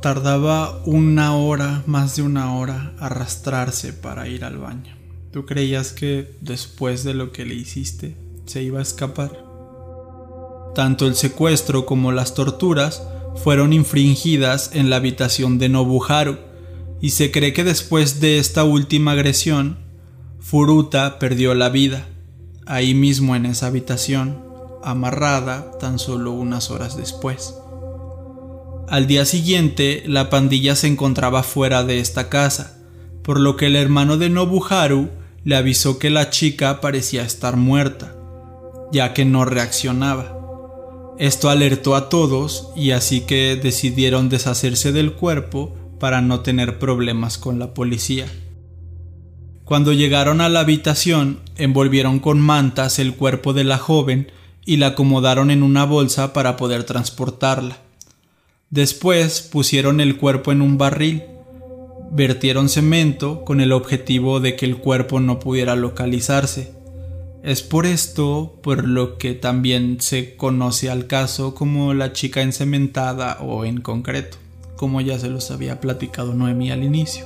[0.00, 4.96] Tardaba una hora, más de una hora, arrastrarse para ir al baño.
[5.30, 8.16] ¿Tú creías que después de lo que le hiciste
[8.46, 9.44] se iba a escapar?
[10.74, 13.02] Tanto el secuestro como las torturas
[13.36, 16.38] fueron infringidas en la habitación de Nobuharu,
[17.00, 19.78] y se cree que después de esta última agresión
[20.40, 22.06] Furuta perdió la vida,
[22.66, 24.42] ahí mismo en esa habitación,
[24.82, 27.54] amarrada tan solo unas horas después.
[28.88, 32.78] Al día siguiente, la pandilla se encontraba fuera de esta casa,
[33.22, 35.10] por lo que el hermano de Nobuharu
[35.44, 38.16] le avisó que la chica parecía estar muerta,
[38.92, 40.39] ya que no reaccionaba.
[41.20, 47.36] Esto alertó a todos y así que decidieron deshacerse del cuerpo para no tener problemas
[47.36, 48.24] con la policía.
[49.66, 54.32] Cuando llegaron a la habitación, envolvieron con mantas el cuerpo de la joven
[54.64, 57.76] y la acomodaron en una bolsa para poder transportarla.
[58.70, 61.24] Después pusieron el cuerpo en un barril,
[62.12, 66.79] vertieron cemento con el objetivo de que el cuerpo no pudiera localizarse.
[67.42, 73.38] Es por esto por lo que también se conoce al caso como la chica encementada
[73.40, 74.36] o en concreto,
[74.76, 77.24] como ya se los había platicado Noemi al inicio.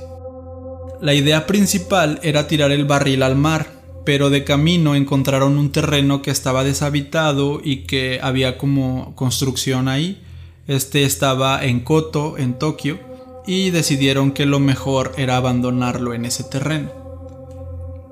[1.01, 3.67] La idea principal era tirar el barril al mar,
[4.05, 10.21] pero de camino encontraron un terreno que estaba deshabitado y que había como construcción ahí.
[10.65, 12.99] Este estaba en Koto, en Tokio,
[13.45, 17.04] y decidieron que lo mejor era abandonarlo en ese terreno.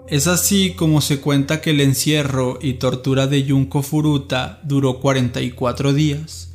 [0.07, 5.93] Es así como se cuenta que el encierro y tortura de Junko Furuta duró 44
[5.93, 6.53] días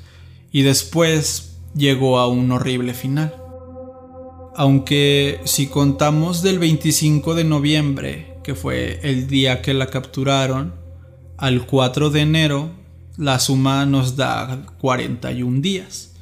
[0.52, 3.34] y después llegó a un horrible final
[4.58, 10.74] aunque si contamos del 25 de noviembre, que fue el día que la capturaron,
[11.36, 12.70] al 4 de enero,
[13.16, 16.14] la suma nos da 41 días.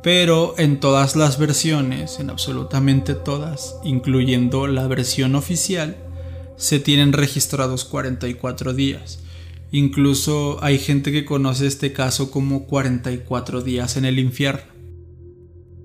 [0.00, 5.96] Pero en todas las versiones, en absolutamente todas, incluyendo la versión oficial,
[6.62, 9.18] se tienen registrados 44 días.
[9.72, 14.70] Incluso hay gente que conoce este caso como 44 días en el infierno.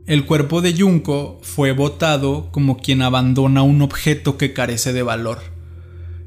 [0.06, 5.40] El cuerpo de Junko fue votado como quien abandona un objeto que carece de valor.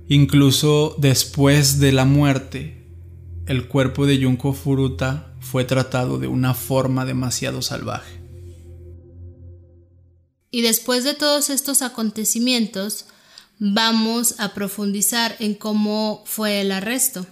[0.09, 2.89] Incluso después de la muerte,
[3.47, 8.21] el cuerpo de Junko Furuta fue tratado de una forma demasiado salvaje.
[10.51, 13.07] Y después de todos estos acontecimientos,
[13.63, 17.27] vamos a profundizar en cómo fue el arresto.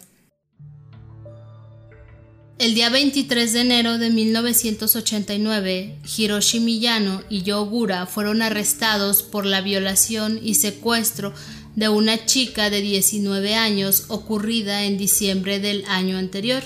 [2.59, 9.63] El día 23 de enero de 1989, Hiroshi Miyano y Yogura fueron arrestados por la
[9.63, 11.33] violación y secuestro
[11.77, 16.63] de una chica de 19 años ocurrida en diciembre del año anterior.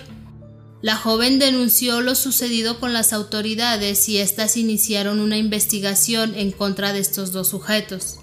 [0.80, 6.92] La joven denunció lo sucedido con las autoridades y éstas iniciaron una investigación en contra
[6.92, 8.21] de estos dos sujetos.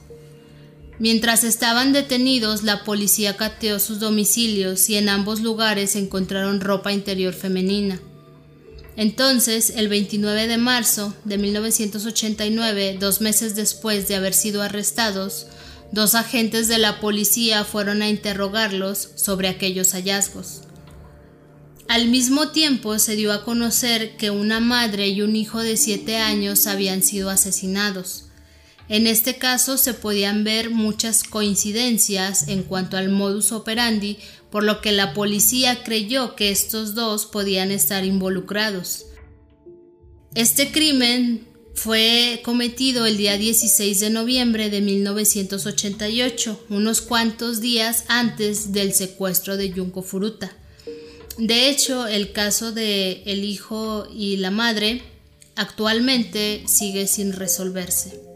[0.99, 7.33] Mientras estaban detenidos, la policía cateó sus domicilios y en ambos lugares encontraron ropa interior
[7.33, 8.01] femenina.
[8.97, 15.47] Entonces, el 29 de marzo de 1989, dos meses después de haber sido arrestados,
[15.93, 20.63] dos agentes de la policía fueron a interrogarlos sobre aquellos hallazgos.
[21.87, 26.17] Al mismo tiempo se dio a conocer que una madre y un hijo de siete
[26.17, 28.28] años habían sido asesinados.
[28.89, 34.17] En este caso se podían ver muchas coincidencias en cuanto al modus operandi,
[34.49, 39.05] por lo que la policía creyó que estos dos podían estar involucrados.
[40.33, 48.73] Este crimen fue cometido el día 16 de noviembre de 1988, unos cuantos días antes
[48.73, 50.51] del secuestro de Junko Furuta.
[51.37, 55.03] De hecho, el caso de el hijo y la madre
[55.55, 58.28] actualmente sigue sin resolverse.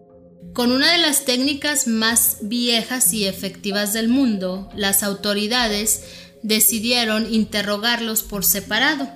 [0.53, 6.03] Con una de las técnicas más viejas y efectivas del mundo, las autoridades
[6.43, 9.09] decidieron interrogarlos por separado,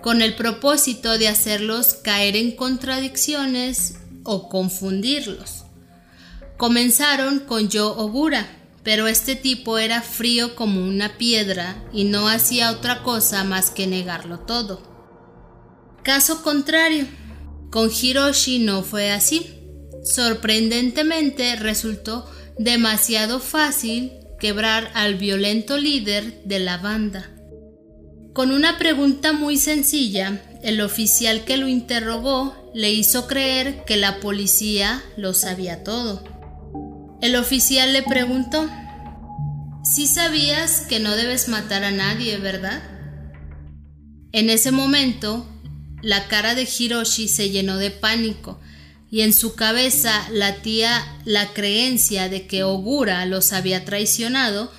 [0.00, 5.64] con el propósito de hacerlos caer en contradicciones o confundirlos.
[6.56, 8.46] Comenzaron con Yo Ogura,
[8.84, 13.88] pero este tipo era frío como una piedra y no hacía otra cosa más que
[13.88, 14.82] negarlo todo.
[16.04, 17.06] Caso contrario,
[17.70, 19.59] con Hiroshi no fue así.
[20.02, 22.28] Sorprendentemente resultó
[22.58, 27.30] demasiado fácil quebrar al violento líder de la banda.
[28.32, 34.20] Con una pregunta muy sencilla, el oficial que lo interrogó le hizo creer que la
[34.20, 36.24] policía lo sabía todo.
[37.20, 38.68] El oficial le preguntó,
[39.84, 42.82] Si sabías que no debes matar a nadie, ¿verdad?
[44.32, 45.46] En ese momento,
[46.02, 48.60] la cara de Hiroshi se llenó de pánico
[49.10, 54.70] y en su cabeza latía la creencia de que Ogura los había traicionado,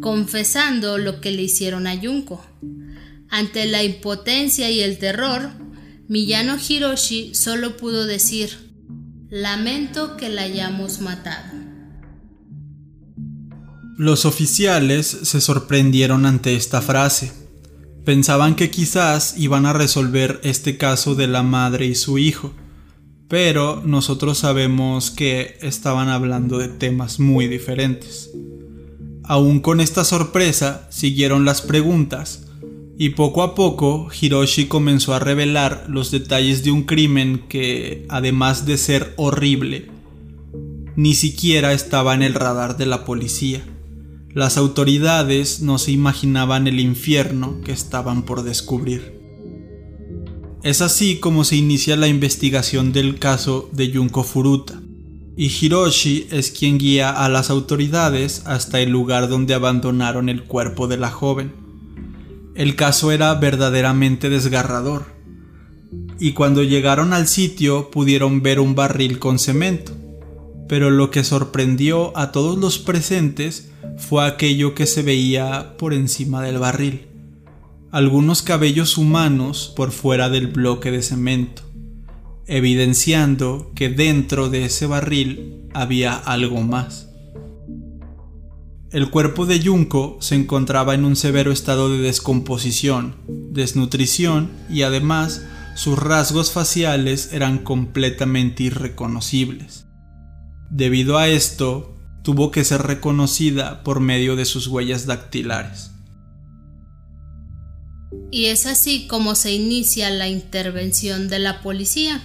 [0.00, 2.44] confesando lo que le hicieron a Junko.
[3.30, 5.50] Ante la impotencia y el terror,
[6.06, 8.70] Miyano Hiroshi solo pudo decir,
[9.30, 11.58] lamento que la hayamos matado.
[13.96, 17.32] Los oficiales se sorprendieron ante esta frase.
[18.04, 22.54] Pensaban que quizás iban a resolver este caso de la madre y su hijo,
[23.28, 28.30] pero nosotros sabemos que estaban hablando de temas muy diferentes.
[29.22, 32.46] Aún con esta sorpresa siguieron las preguntas
[32.96, 38.64] y poco a poco Hiroshi comenzó a revelar los detalles de un crimen que, además
[38.64, 39.90] de ser horrible,
[40.96, 43.62] ni siquiera estaba en el radar de la policía.
[44.32, 49.17] Las autoridades no se imaginaban el infierno que estaban por descubrir.
[50.64, 54.80] Es así como se inicia la investigación del caso de Junko Furuta,
[55.36, 60.88] y Hiroshi es quien guía a las autoridades hasta el lugar donde abandonaron el cuerpo
[60.88, 61.52] de la joven.
[62.56, 65.06] El caso era verdaderamente desgarrador,
[66.18, 69.92] y cuando llegaron al sitio pudieron ver un barril con cemento,
[70.68, 76.42] pero lo que sorprendió a todos los presentes fue aquello que se veía por encima
[76.42, 77.07] del barril
[77.90, 81.62] algunos cabellos humanos por fuera del bloque de cemento,
[82.46, 87.08] evidenciando que dentro de ese barril había algo más.
[88.90, 93.16] El cuerpo de Junko se encontraba en un severo estado de descomposición,
[93.50, 99.86] desnutrición y además sus rasgos faciales eran completamente irreconocibles.
[100.70, 105.92] Debido a esto, tuvo que ser reconocida por medio de sus huellas dactilares.
[108.30, 112.22] Y es así como se inicia la intervención de la policía.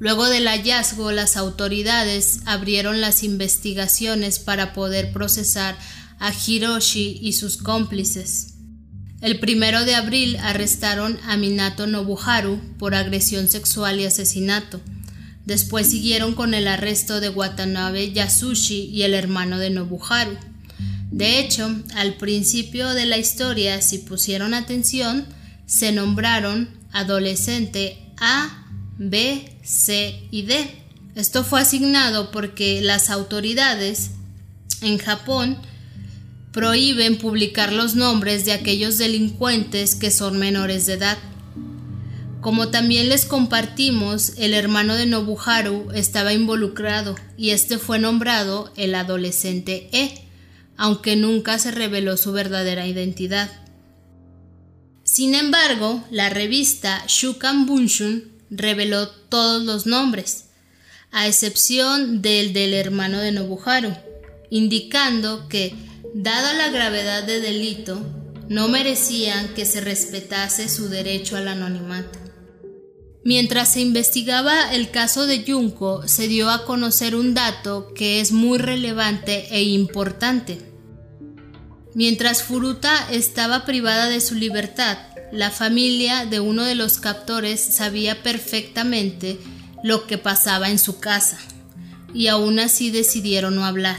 [0.00, 5.76] Luego del hallazgo, las autoridades abrieron las investigaciones para poder procesar
[6.20, 8.54] a Hiroshi y sus cómplices.
[9.20, 14.80] El primero de abril arrestaron a Minato Nobuharu por agresión sexual y asesinato.
[15.44, 20.36] Después siguieron con el arresto de Watanabe Yasushi y el hermano de Nobuharu.
[21.18, 25.26] De hecho, al principio de la historia, si pusieron atención,
[25.66, 28.64] se nombraron adolescente A,
[28.98, 30.70] B, C y D.
[31.16, 34.12] Esto fue asignado porque las autoridades
[34.80, 35.58] en Japón
[36.52, 41.18] prohíben publicar los nombres de aquellos delincuentes que son menores de edad.
[42.40, 48.94] Como también les compartimos, el hermano de Nobuharu estaba involucrado y este fue nombrado el
[48.94, 50.27] adolescente E
[50.78, 53.50] aunque nunca se reveló su verdadera identidad.
[55.02, 60.46] Sin embargo, la revista Shukan Bunshun reveló todos los nombres,
[61.10, 63.92] a excepción del del hermano de Nobuharu,
[64.50, 65.74] indicando que,
[66.14, 68.00] dada la gravedad del delito,
[68.48, 72.18] no merecían que se respetase su derecho al anonimato.
[73.24, 78.32] Mientras se investigaba el caso de Junko, se dio a conocer un dato que es
[78.32, 80.67] muy relevante e importante.
[81.94, 84.98] Mientras Furuta estaba privada de su libertad,
[85.32, 89.38] la familia de uno de los captores sabía perfectamente
[89.82, 91.38] lo que pasaba en su casa,
[92.14, 93.98] y aún así decidieron no hablar.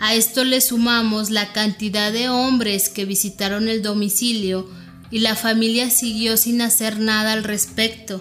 [0.00, 4.68] A esto le sumamos la cantidad de hombres que visitaron el domicilio
[5.10, 8.20] y la familia siguió sin hacer nada al respecto.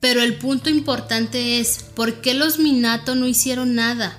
[0.00, 4.18] Pero el punto importante es, ¿por qué los Minato no hicieron nada?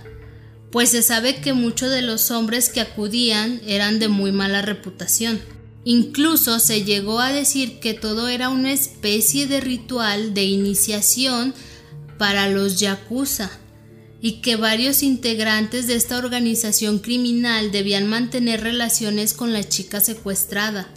[0.74, 5.39] Pues se sabe que muchos de los hombres que acudían eran de muy mala reputación.
[5.86, 11.53] Incluso se llegó a decir que todo era una especie de ritual de iniciación
[12.17, 13.51] para los yakuza
[14.19, 20.91] y que varios integrantes de esta organización criminal debían mantener relaciones con la chica secuestrada.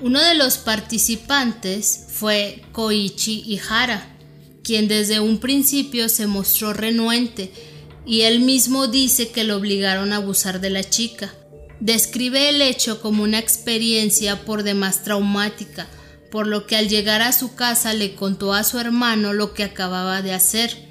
[0.00, 4.16] Uno de los participantes fue Koichi Ihara,
[4.64, 7.52] quien desde un principio se mostró renuente
[8.04, 11.32] y él mismo dice que lo obligaron a abusar de la chica.
[11.80, 15.88] Describe el hecho como una experiencia por demás traumática,
[16.30, 19.64] por lo que al llegar a su casa le contó a su hermano lo que
[19.64, 20.88] acababa de hacer.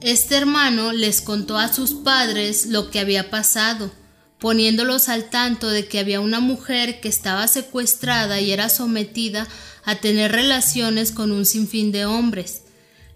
[0.00, 3.90] Este hermano les contó a sus padres lo que había pasado,
[4.38, 9.48] poniéndolos al tanto de que había una mujer que estaba secuestrada y era sometida
[9.84, 12.65] a tener relaciones con un sinfín de hombres.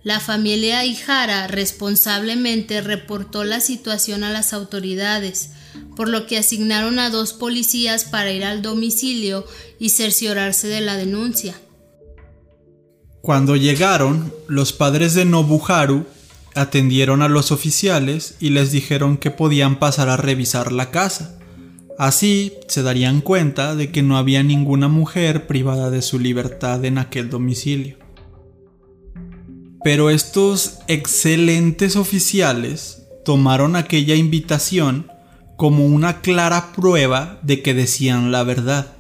[0.03, 5.51] La familia Ijara responsablemente reportó la situación a las autoridades,
[5.95, 9.45] por lo que asignaron a dos policías para ir al domicilio
[9.79, 11.55] y cerciorarse de la denuncia.
[13.21, 16.07] Cuando llegaron, los padres de Nobuharu
[16.55, 21.39] atendieron a los oficiales y les dijeron que podían pasar a revisar la casa.
[21.99, 26.97] Así se darían cuenta de que no había ninguna mujer privada de su libertad en
[26.97, 28.00] aquel domicilio.
[29.83, 35.11] Pero estos excelentes oficiales tomaron aquella invitación
[35.57, 38.93] como una clara prueba de que decían la verdad.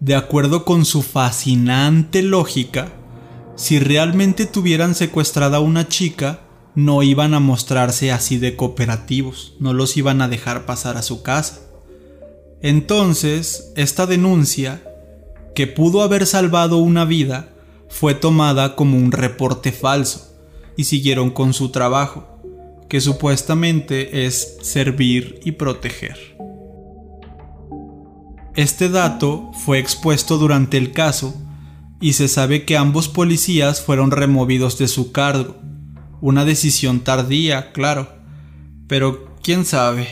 [0.00, 2.92] De acuerdo con su fascinante lógica,
[3.56, 6.40] si realmente tuvieran secuestrada a una chica,
[6.74, 11.22] no iban a mostrarse así de cooperativos, no los iban a dejar pasar a su
[11.22, 11.60] casa.
[12.62, 14.82] Entonces, esta denuncia,
[15.54, 17.50] que pudo haber salvado una vida,
[17.92, 20.34] fue tomada como un reporte falso
[20.76, 22.40] y siguieron con su trabajo,
[22.88, 26.16] que supuestamente es servir y proteger.
[28.56, 31.34] Este dato fue expuesto durante el caso
[32.00, 35.62] y se sabe que ambos policías fueron removidos de su cargo
[36.22, 38.08] una decisión tardía, claro.
[38.86, 40.08] Pero quién sabe,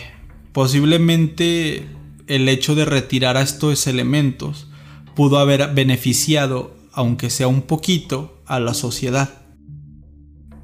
[0.52, 1.86] posiblemente
[2.26, 4.66] el hecho de retirar a estos elementos
[5.14, 9.30] pudo haber beneficiado, aunque sea un poquito, a la sociedad.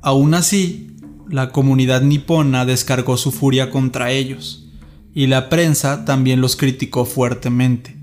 [0.03, 0.97] Aún así,
[1.29, 4.69] la comunidad nipona descargó su furia contra ellos,
[5.15, 7.97] y la prensa también los criticó fuertemente,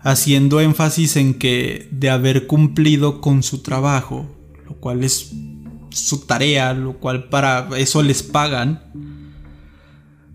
[0.00, 4.26] haciendo énfasis en que, de haber cumplido con su trabajo,
[4.66, 5.32] lo cual es
[5.90, 8.82] su tarea, lo cual para eso les pagan,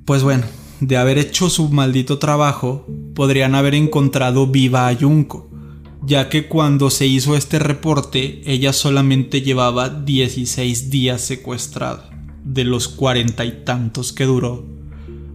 [0.05, 0.43] pues bueno,
[0.79, 5.49] de haber hecho su maldito trabajo, podrían haber encontrado viva a Junko,
[6.05, 12.09] ya que cuando se hizo este reporte, ella solamente llevaba 16 días secuestrada,
[12.43, 14.65] de los cuarenta y tantos que duró.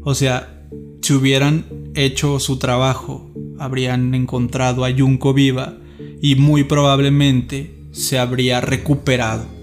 [0.02, 0.66] O sea,
[1.02, 5.76] si hubieran hecho su trabajo, habrían encontrado a Junko viva
[6.22, 9.60] y muy probablemente se habría recuperado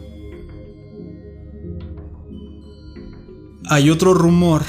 [3.70, 4.64] Hay otro rumor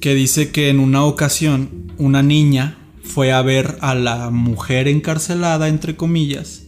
[0.00, 2.77] que dice que en una ocasión una niña
[3.08, 6.66] fue a ver a la mujer encarcelada, entre comillas,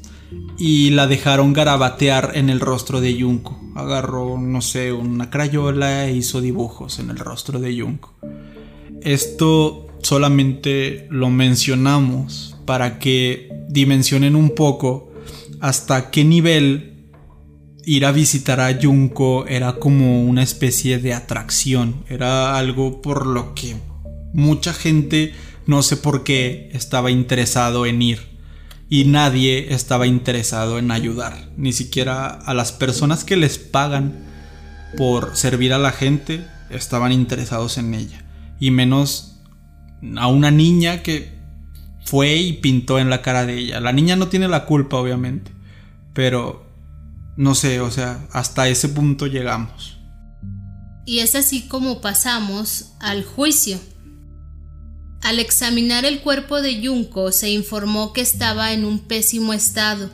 [0.59, 3.61] y la dejaron garabatear en el rostro de Yunko.
[3.77, 8.15] Agarró, no sé, una crayola e hizo dibujos en el rostro de Yunko.
[9.03, 15.13] Esto solamente lo mencionamos para que dimensionen un poco
[15.61, 17.11] hasta qué nivel
[17.85, 23.55] ir a visitar a Junko era como una especie de atracción, era algo por lo
[23.55, 23.77] que
[24.33, 25.33] mucha gente
[25.71, 28.41] no sé por qué estaba interesado en ir
[28.89, 34.27] y nadie estaba interesado en ayudar, ni siquiera a las personas que les pagan
[34.97, 38.25] por servir a la gente estaban interesados en ella,
[38.59, 39.37] y menos
[40.17, 41.39] a una niña que
[42.05, 43.79] fue y pintó en la cara de ella.
[43.79, 45.53] La niña no tiene la culpa, obviamente,
[46.15, 46.67] pero
[47.37, 49.99] no sé, o sea, hasta ese punto llegamos.
[51.07, 53.79] Y es así como pasamos al juicio.
[55.23, 60.11] Al examinar el cuerpo de Junko se informó que estaba en un pésimo estado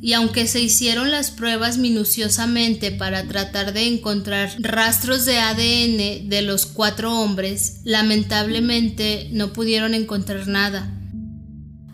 [0.00, 6.42] y aunque se hicieron las pruebas minuciosamente para tratar de encontrar rastros de ADN de
[6.42, 10.94] los cuatro hombres, lamentablemente no pudieron encontrar nada.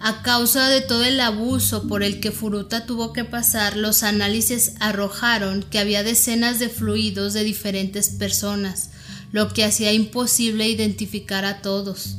[0.01, 4.75] A causa de todo el abuso por el que Furuta tuvo que pasar, los análisis
[4.79, 8.91] arrojaron que había decenas de fluidos de diferentes personas,
[9.33, 12.19] lo que hacía imposible identificar a todos.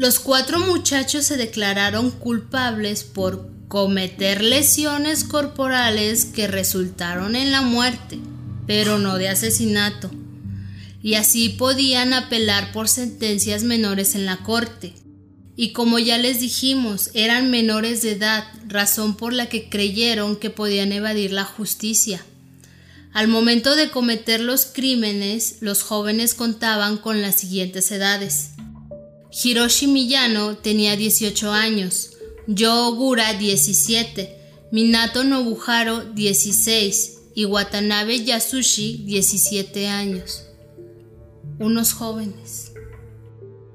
[0.00, 8.18] Los cuatro muchachos se declararon culpables por cometer lesiones corporales que resultaron en la muerte,
[8.66, 10.10] pero no de asesinato,
[11.02, 14.94] y así podían apelar por sentencias menores en la corte.
[15.54, 20.48] Y como ya les dijimos, eran menores de edad, razón por la que creyeron que
[20.48, 22.24] podían evadir la justicia.
[23.12, 28.52] Al momento de cometer los crímenes, los jóvenes contaban con las siguientes edades.
[29.42, 32.10] Hiroshi Miyano tenía 18 años,
[32.46, 34.36] yo Ogura 17,
[34.70, 40.44] Minato Nobuharo 16 y Watanabe Yasushi 17 años.
[41.58, 42.72] Unos jóvenes.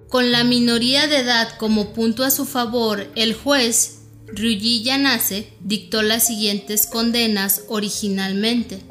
[0.08, 6.04] Con la minoría de edad como punto a su favor, el juez Ryuji Yanase dictó
[6.04, 8.82] las siguientes condenas originalmente.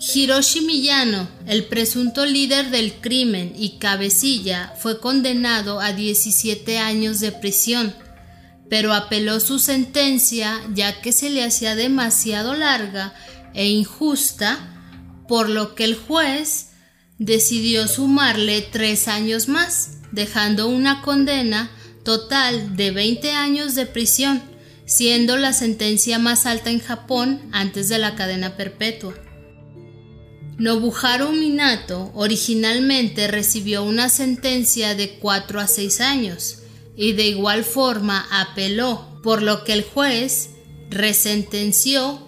[0.00, 7.32] Hiroshi Miyano, el presunto líder del crimen y cabecilla, fue condenado a 17 años de
[7.32, 7.94] prisión
[8.68, 13.14] pero apeló su sentencia ya que se le hacía demasiado larga
[13.54, 14.58] e injusta,
[15.26, 16.70] por lo que el juez
[17.18, 21.70] decidió sumarle tres años más, dejando una condena
[22.04, 24.42] total de 20 años de prisión,
[24.86, 29.14] siendo la sentencia más alta en Japón antes de la cadena perpetua.
[30.58, 36.58] Nobuharu Minato originalmente recibió una sentencia de 4 a 6 años,
[36.96, 40.50] y de igual forma apeló, por lo que el juez
[40.90, 42.26] resentenció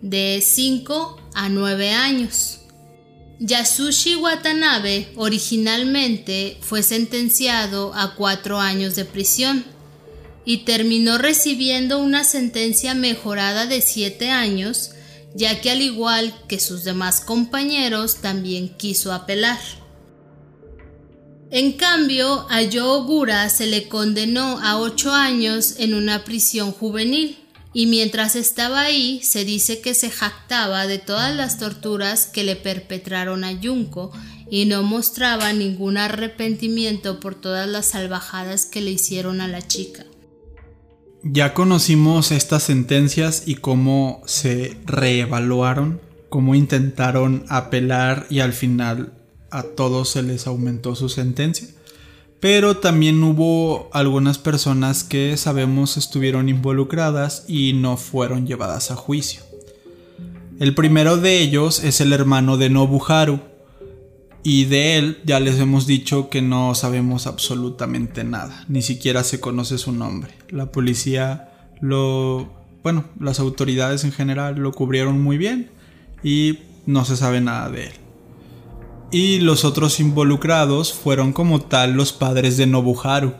[0.00, 2.60] de 5 a 9 años.
[3.40, 9.64] Yasushi Watanabe originalmente fue sentenciado a 4 años de prisión
[10.44, 14.91] y terminó recibiendo una sentencia mejorada de 7 años,
[15.34, 19.58] ya que al igual que sus demás compañeros también quiso apelar.
[21.50, 27.38] En cambio, a Yogura se le condenó a ocho años en una prisión juvenil,
[27.74, 32.56] y mientras estaba ahí se dice que se jactaba de todas las torturas que le
[32.56, 34.12] perpetraron a Junko
[34.50, 40.04] y no mostraba ningún arrepentimiento por todas las salvajadas que le hicieron a la chica.
[41.24, 49.12] Ya conocimos estas sentencias y cómo se reevaluaron, cómo intentaron apelar y al final
[49.50, 51.68] a todos se les aumentó su sentencia.
[52.40, 59.42] Pero también hubo algunas personas que sabemos estuvieron involucradas y no fueron llevadas a juicio.
[60.58, 63.38] El primero de ellos es el hermano de Nobuharu,
[64.42, 69.40] y de él ya les hemos dicho que no sabemos absolutamente nada, ni siquiera se
[69.40, 70.32] conoce su nombre.
[70.50, 72.52] La policía lo...
[72.82, 75.70] bueno, las autoridades en general lo cubrieron muy bien
[76.22, 77.92] y no se sabe nada de él
[79.12, 83.34] y los otros involucrados fueron como tal los padres de Nobuharu,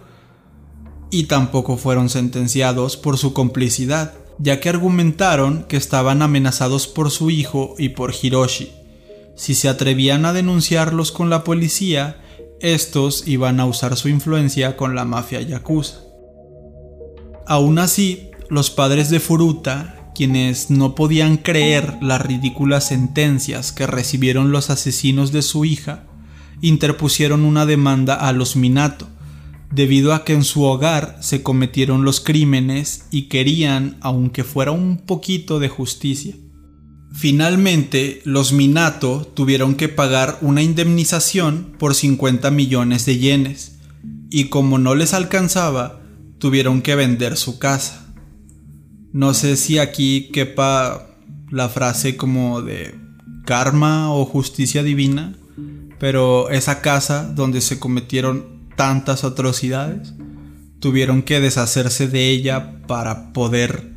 [1.11, 7.31] y tampoco fueron sentenciados por su complicidad, ya que argumentaron que estaban amenazados por su
[7.31, 8.71] hijo y por Hiroshi.
[9.37, 12.21] Si se atrevían a denunciarlos con la policía,
[12.61, 16.01] estos iban a usar su influencia con la mafia yakuza.
[17.47, 24.53] Aún así, los padres de Furuta quienes no podían creer las ridículas sentencias que recibieron
[24.53, 26.05] los asesinos de su hija,
[26.61, 29.09] interpusieron una demanda a los Minato,
[29.71, 34.99] debido a que en su hogar se cometieron los crímenes y querían, aunque fuera un
[34.99, 36.35] poquito de justicia.
[37.13, 43.79] Finalmente, los Minato tuvieron que pagar una indemnización por 50 millones de yenes,
[44.31, 46.01] y como no les alcanzaba,
[46.39, 48.07] tuvieron que vender su casa.
[49.13, 51.07] No sé si aquí quepa
[51.51, 52.95] la frase como de
[53.45, 55.35] karma o justicia divina,
[55.99, 60.15] pero esa casa donde se cometieron tantas atrocidades,
[60.81, 63.92] tuvieron que deshacerse de ella para poder,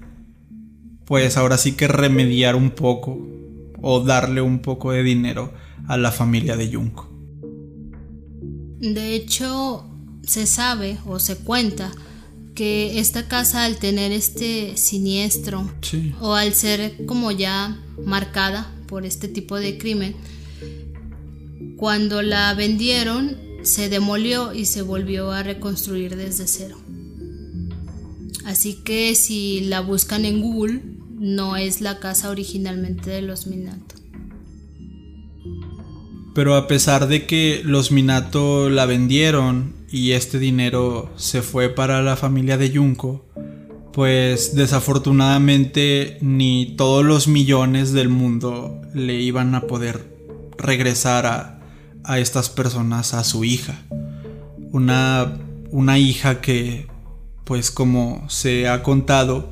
[1.06, 3.18] pues ahora sí que remediar un poco
[3.82, 5.54] o darle un poco de dinero
[5.88, 7.10] a la familia de Junko.
[8.80, 9.86] De hecho,
[10.24, 11.92] se sabe o se cuenta
[12.56, 15.70] que esta casa al tener este siniestro
[16.22, 20.16] o al ser como ya marcada por este tipo de crimen,
[21.78, 26.78] cuando la vendieron se demolió y se volvió a reconstruir desde cero.
[28.46, 30.82] Así que si la buscan en Google,
[31.18, 33.96] no es la casa originalmente de los Minato.
[36.34, 42.02] Pero a pesar de que los Minato la vendieron y este dinero se fue para
[42.02, 43.26] la familia de Junko,
[43.94, 50.14] pues desafortunadamente ni todos los millones del mundo le iban a poder
[50.58, 51.62] regresar a,
[52.04, 53.84] a estas personas a su hija.
[54.74, 55.38] Una,
[55.72, 56.88] una hija que
[57.46, 59.52] pues como se ha contado,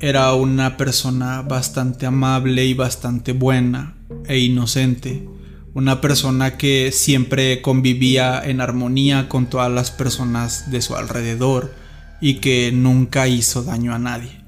[0.00, 3.94] era una persona bastante amable y bastante buena
[4.26, 5.28] e inocente,
[5.74, 11.74] una persona que siempre convivía en armonía con todas las personas de su alrededor
[12.20, 14.40] y que nunca hizo daño a nadie.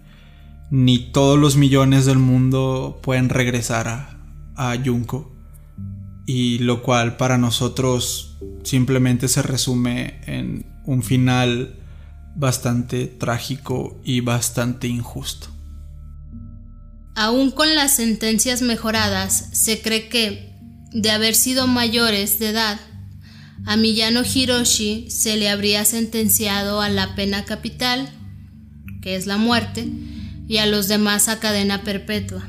[0.71, 4.19] Ni todos los millones del mundo pueden regresar a,
[4.57, 5.33] a Junko.
[6.27, 11.75] Y lo cual para nosotros simplemente se resume en un final
[12.35, 15.49] bastante trágico y bastante injusto.
[17.15, 20.53] Aún con las sentencias mejoradas, se cree que,
[20.93, 22.81] de haber sido mayores de edad,
[23.67, 28.11] a Miyano Hiroshi se le habría sentenciado a la pena capital,
[29.01, 29.89] que es la muerte,
[30.49, 32.47] y a los demás a cadena perpetua.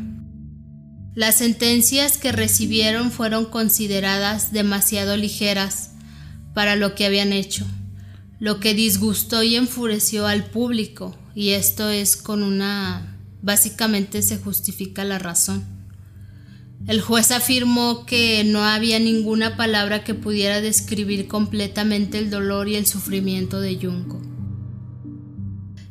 [1.13, 5.91] Las sentencias que recibieron fueron consideradas demasiado ligeras
[6.53, 7.65] para lo que habían hecho
[8.39, 13.17] lo que disgustó y enfureció al público, y esto es con una...
[13.41, 15.65] básicamente se justifica la razón.
[16.87, 22.75] El juez afirmó que no había ninguna palabra que pudiera describir completamente el dolor y
[22.75, 24.21] el sufrimiento de Junko.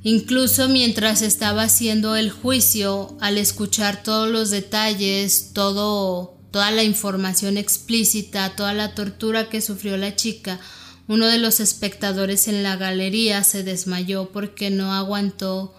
[0.04, 7.56] Incluso mientras estaba haciendo el juicio, al escuchar todos los detalles, todo, toda la información
[7.56, 10.60] explícita, toda la tortura que sufrió la chica,
[11.06, 15.74] uno de los espectadores en la galería se desmayó porque no aguantó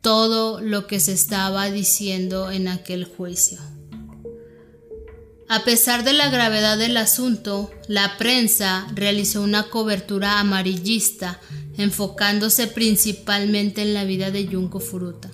[0.00, 3.58] todo lo que se estaba diciendo en aquel juicio.
[5.48, 11.40] A pesar de la gravedad del asunto, la prensa realizó una cobertura amarillista,
[11.78, 15.30] enfocándose principalmente en la vida de Junko Furuta.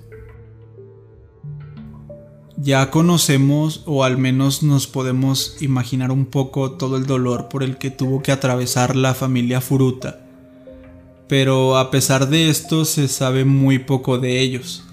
[2.64, 7.76] Ya conocemos o al menos nos podemos imaginar un poco todo el dolor por el
[7.76, 10.20] que tuvo que atravesar la familia Furuta.
[11.26, 14.84] Pero a pesar de esto se sabe muy poco de ellos.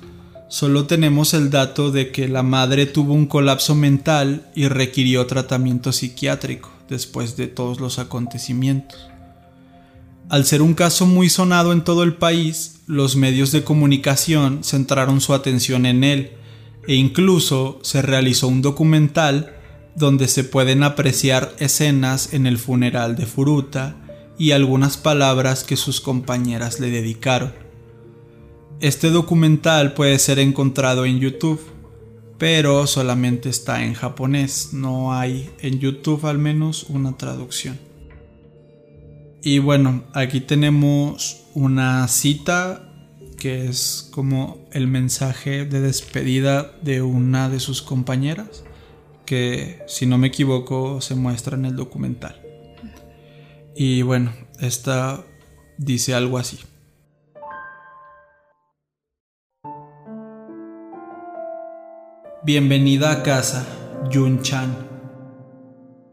[0.47, 5.91] Solo tenemos el dato de que la madre tuvo un colapso mental y requirió tratamiento
[5.91, 8.99] psiquiátrico después de todos los acontecimientos.
[10.28, 15.22] Al ser un caso muy sonado en todo el país, los medios de comunicación centraron
[15.22, 16.39] su atención en él
[16.88, 19.55] e incluso se realizó un documental
[19.95, 23.97] donde se pueden apreciar escenas en el funeral de Furuta
[24.38, 27.53] y algunas palabras que sus compañeras le dedicaron.
[28.80, 31.59] Este documental puede ser encontrado en YouTube,
[32.38, 37.77] pero solamente está en japonés, no hay en YouTube al menos una traducción.
[39.43, 42.89] Y bueno, aquí tenemos una cita
[43.40, 48.64] que es como el mensaje de despedida de una de sus compañeras,
[49.26, 52.40] que si no me equivoco se muestra en el documental.
[53.76, 55.24] Y bueno, esta
[55.78, 56.60] dice algo así.
[62.44, 63.66] Bienvenida a casa,
[64.12, 64.76] Yun Chan.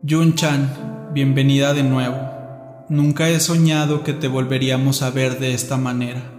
[0.03, 2.17] Yun Chan, bienvenida de nuevo.
[2.89, 6.36] Nunca he soñado que te volveríamos a ver de esta manera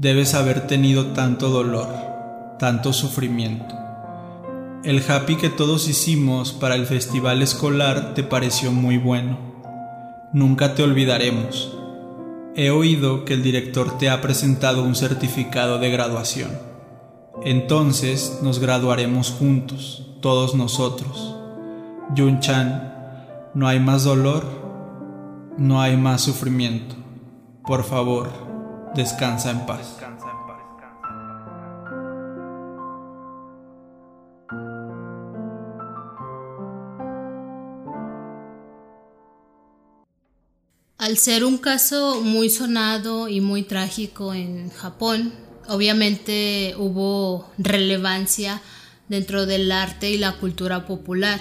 [0.00, 1.86] debes haber tenido tanto dolor,
[2.58, 3.74] tanto sufrimiento.
[4.82, 9.36] El happy que todos hicimos para el festival escolar te pareció muy bueno.
[10.32, 11.76] Nunca te olvidaremos.
[12.56, 16.50] He oído que el director te ha presentado un certificado de graduación.
[17.44, 21.36] Entonces nos graduaremos juntos, todos nosotros.
[22.14, 24.46] Yun-chan, no hay más dolor,
[25.58, 26.94] no hay más sufrimiento.
[27.66, 28.49] Por favor,
[28.94, 29.98] Descansa en paz.
[40.98, 45.32] Al ser un caso muy sonado y muy trágico en Japón,
[45.68, 48.60] obviamente hubo relevancia
[49.08, 51.40] dentro del arte y la cultura popular.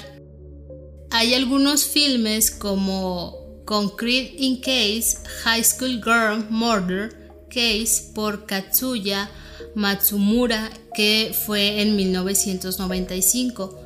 [1.09, 7.18] Hay algunos filmes como Concrete in Case, High School Girl Murder,
[7.49, 9.29] Case por Katsuya
[9.75, 13.79] Matsumura, que fue en 1995.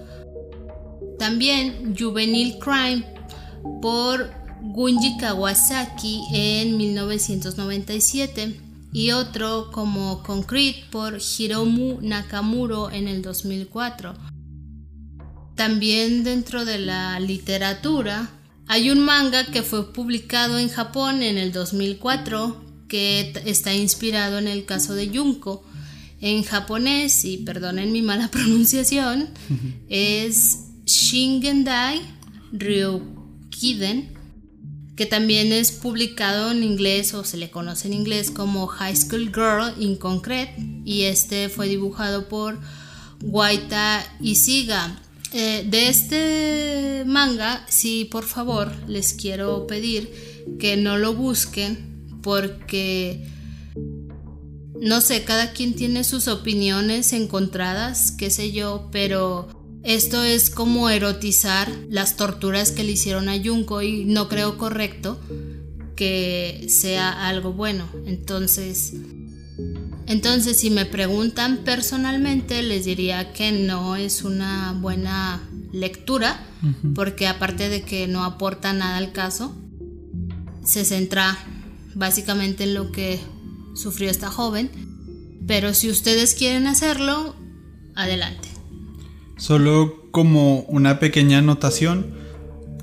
[1.17, 3.05] También Juvenile Crime
[3.81, 8.59] por Gunji Kawasaki en 1997
[8.93, 14.13] y otro como Concrete por Hiromu Nakamuro en el 2004.
[15.55, 18.29] También dentro de la literatura
[18.67, 24.47] hay un manga que fue publicado en Japón en el 2004 que está inspirado en
[24.47, 25.63] el caso de Junko.
[26.21, 29.29] En japonés, y perdonen mi mala pronunciación,
[29.89, 32.01] es Shingendai
[32.53, 34.13] Ryukiden
[34.95, 39.31] que también es publicado en inglés o se le conoce en inglés como High School
[39.33, 40.55] Girl in Concrete
[40.85, 42.59] y este fue dibujado por
[43.21, 44.99] Waita Isiga.
[45.31, 50.11] Eh, de este manga, sí, por favor, les quiero pedir
[50.59, 51.92] que no lo busquen
[52.23, 53.27] porque,
[54.79, 59.47] no sé, cada quien tiene sus opiniones encontradas, qué sé yo, pero
[59.83, 65.19] esto es como erotizar las torturas que le hicieron a Junko y no creo correcto
[65.95, 67.87] que sea algo bueno.
[68.05, 68.93] Entonces,
[70.07, 76.45] entonces si me preguntan personalmente les diría que no es una buena lectura
[76.95, 79.53] porque aparte de que no aporta nada al caso,
[80.63, 81.37] se centra
[81.95, 83.19] básicamente en lo que
[83.75, 84.69] sufrió esta joven.
[85.47, 87.35] Pero si ustedes quieren hacerlo,
[87.95, 88.47] adelante.
[89.37, 92.13] Solo como una pequeña anotación,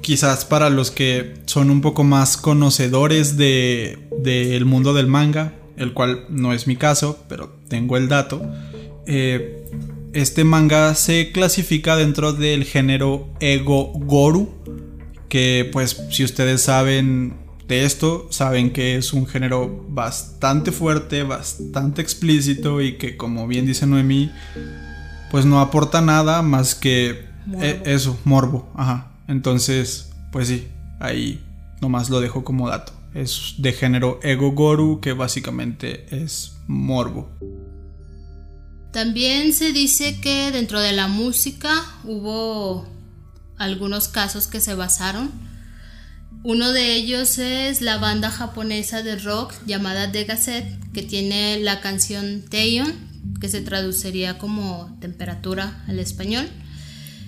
[0.01, 5.95] quizás para los que son un poco más conocedores del de, mundo del manga, el
[5.95, 8.43] cual no es mi caso, pero tengo el dato.
[9.07, 9.65] Eh,
[10.13, 14.51] este manga se clasifica dentro del género Ego Goru,
[15.29, 17.35] que pues si ustedes saben
[17.71, 23.65] de esto, saben que es un género bastante fuerte, bastante explícito y que como bien
[23.65, 24.31] dice Noemí,
[25.31, 27.27] pues no aporta nada más que
[27.61, 28.69] eh, eso, morbo.
[28.75, 29.13] Ajá.
[29.29, 30.67] Entonces, pues sí,
[30.99, 31.41] ahí
[31.81, 32.93] nomás lo dejo como dato.
[33.15, 37.31] Es de género Ego Goru, que básicamente es morbo.
[38.93, 42.85] También se dice que dentro de la música hubo
[43.59, 45.50] algunos casos que se basaron.
[46.43, 51.81] Uno de ellos es la banda japonesa de rock llamada The Gazette, que tiene la
[51.81, 52.93] canción Teion,
[53.41, 56.49] que se traduciría como temperatura al español.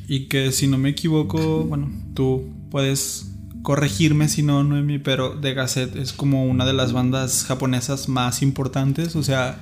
[0.08, 3.26] Y que si no me equivoco, bueno, tú puedes
[3.62, 8.42] corregirme si no, Noemi, pero The Gazette es como una de las bandas japonesas más
[8.42, 9.58] importantes, o sea,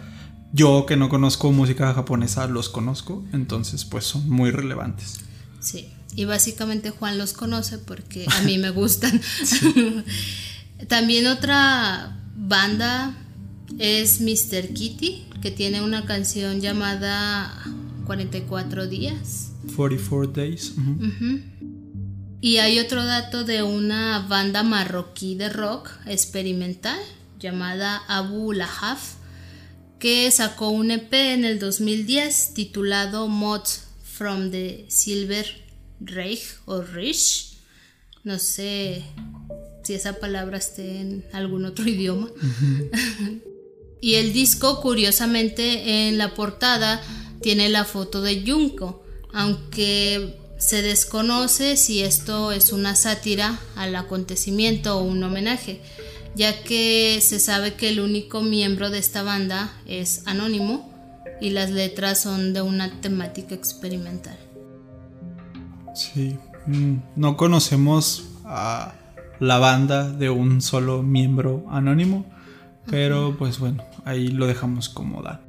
[0.53, 5.21] yo que no conozco música japonesa los conozco, entonces pues son muy relevantes.
[5.61, 9.21] Sí, y básicamente Juan los conoce porque a mí me gustan.
[10.89, 13.15] También otra banda
[13.79, 14.73] es Mr.
[14.75, 17.53] Kitty, que tiene una canción llamada
[18.07, 19.53] 44 días.
[19.77, 20.75] 44 Days.
[22.41, 26.99] Y hay otro dato de una banda marroquí de rock experimental
[27.39, 29.15] llamada Abu Lahaf,
[29.99, 35.47] que sacó un EP en el 2010 titulado Mods from the Silver
[36.01, 37.57] Reich o Rich.
[38.25, 39.03] No sé
[39.83, 42.29] si esa palabra esté en algún otro idioma.
[44.01, 47.03] Y el disco, curiosamente, en la portada
[47.43, 54.99] tiene la foto de Junko, aunque se desconoce si esto es una sátira al acontecimiento
[54.99, 55.81] o un homenaje,
[56.35, 60.91] ya que se sabe que el único miembro de esta banda es anónimo
[61.41, 64.39] y las letras son de una temática experimental.
[65.95, 68.95] Sí, mm, no conocemos a
[69.39, 72.27] la banda de un solo miembro anónimo,
[72.87, 75.43] pero pues bueno, ahí lo dejamos como da.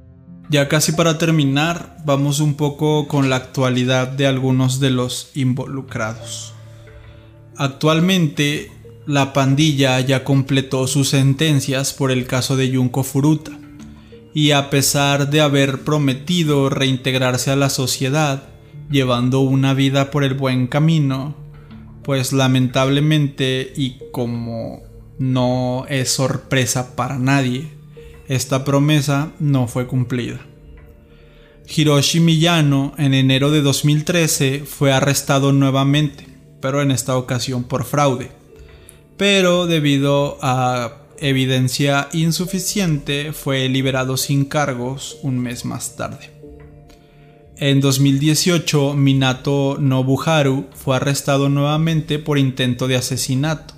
[0.49, 6.53] Ya casi para terminar, vamos un poco con la actualidad de algunos de los involucrados.
[7.55, 8.71] Actualmente,
[9.05, 13.51] la pandilla ya completó sus sentencias por el caso de Junko Furuta,
[14.33, 18.50] y a pesar de haber prometido reintegrarse a la sociedad,
[18.89, 21.35] llevando una vida por el buen camino,
[22.03, 24.81] pues lamentablemente y como
[25.19, 27.69] no es sorpresa para nadie,
[28.27, 30.39] esta promesa no fue cumplida.
[31.67, 36.27] Hiroshi Miyano en enero de 2013 fue arrestado nuevamente,
[36.59, 38.31] pero en esta ocasión por fraude.
[39.15, 46.40] Pero debido a evidencia insuficiente fue liberado sin cargos un mes más tarde.
[47.61, 53.75] En 2018 Minato Nobuharu fue arrestado nuevamente por intento de asesinato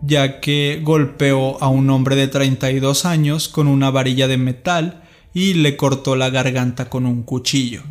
[0.00, 5.02] ya que golpeó a un hombre de 32 años con una varilla de metal
[5.34, 7.82] y le cortó la garganta con un cuchillo.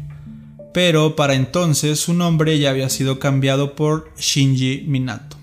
[0.74, 5.38] Pero para entonces su nombre ya había sido cambiado por Shinji Minato.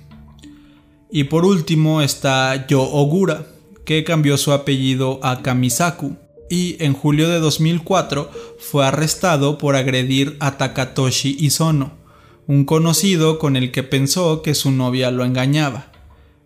[1.12, 3.47] Y por último está Yo Ogura,
[3.84, 6.16] que cambió su apellido a Kamisaku
[6.49, 11.93] y en julio de 2004 fue arrestado por agredir a Takatoshi Isono,
[12.47, 15.93] un conocido con el que pensó que su novia lo engañaba.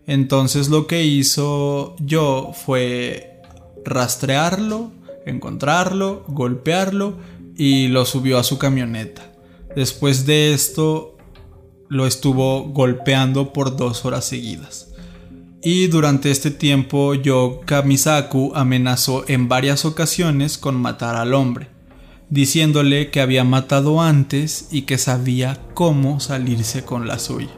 [0.07, 3.39] Entonces lo que hizo yo fue
[3.85, 4.91] rastrearlo,
[5.25, 7.15] encontrarlo, golpearlo
[7.55, 9.31] y lo subió a su camioneta.
[9.75, 11.17] Después de esto
[11.87, 14.90] lo estuvo golpeando por dos horas seguidas.
[15.63, 21.67] Y durante este tiempo yo Kamisaku amenazó en varias ocasiones con matar al hombre,
[22.29, 27.51] diciéndole que había matado antes y que sabía cómo salirse con la suya.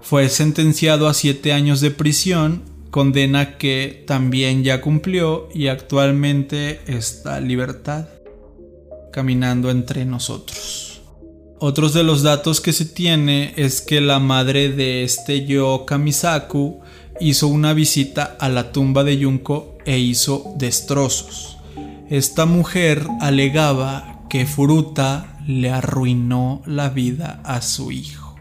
[0.00, 7.36] Fue sentenciado a siete años de prisión, condena que también ya cumplió y actualmente está
[7.38, 8.08] en libertad,
[9.12, 10.89] caminando entre nosotros.
[11.62, 16.80] Otros de los datos que se tiene es que la madre de este Yo Kamisaku
[17.20, 21.58] hizo una visita a la tumba de Junko e hizo destrozos.
[22.08, 28.36] Esta mujer alegaba que Furuta le arruinó la vida a su hijo.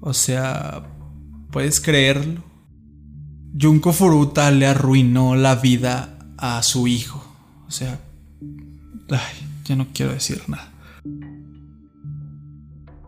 [0.00, 0.82] O sea,
[1.52, 2.42] ¿puedes creerlo?
[3.58, 7.24] Junko Furuta le arruinó la vida a su hijo.
[7.68, 8.00] O sea,
[9.10, 10.71] ay, ya no quiero decir nada.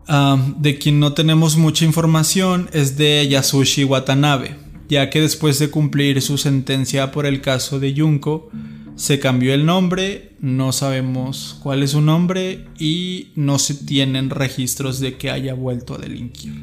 [0.07, 4.55] De quien no tenemos mucha información es de Yasushi Watanabe,
[4.87, 8.49] ya que después de cumplir su sentencia por el caso de Junko,
[8.95, 14.99] se cambió el nombre, no sabemos cuál es su nombre y no se tienen registros
[14.99, 16.53] de que haya vuelto a delinquir.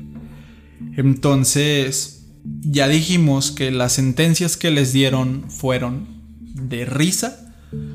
[0.96, 2.26] Entonces,
[2.62, 7.41] ya dijimos que las sentencias que les dieron fueron de risa.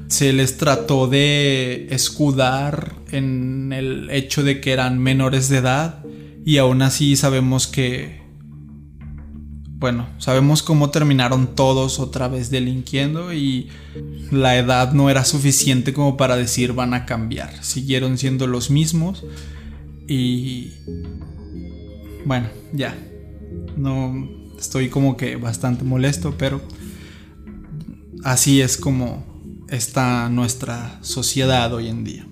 [0.07, 6.03] Se les trató de escudar en el hecho de que eran menores de edad
[6.45, 8.28] y aún así sabemos que
[9.80, 13.69] bueno, sabemos cómo terminaron todos otra vez delinquiendo y
[14.32, 17.63] la edad no era suficiente como para decir van a cambiar.
[17.63, 19.23] Siguieron siendo los mismos
[20.07, 20.71] y
[22.25, 22.97] bueno, ya.
[23.75, 26.59] No estoy como que bastante molesto, pero
[28.23, 29.37] así es como
[29.70, 32.28] está nuestra sociedad hoy en día.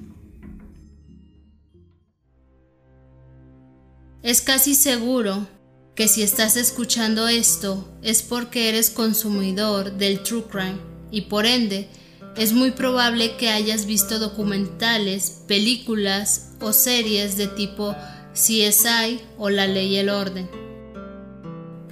[4.24, 5.48] Es casi seguro
[5.96, 10.80] que si estás escuchando esto es porque eres consumidor del true crime
[11.12, 11.88] y por ende
[12.36, 17.96] es muy probable que hayas visto documentales, películas o series de tipo
[18.34, 20.65] CSI o la ley y el orden.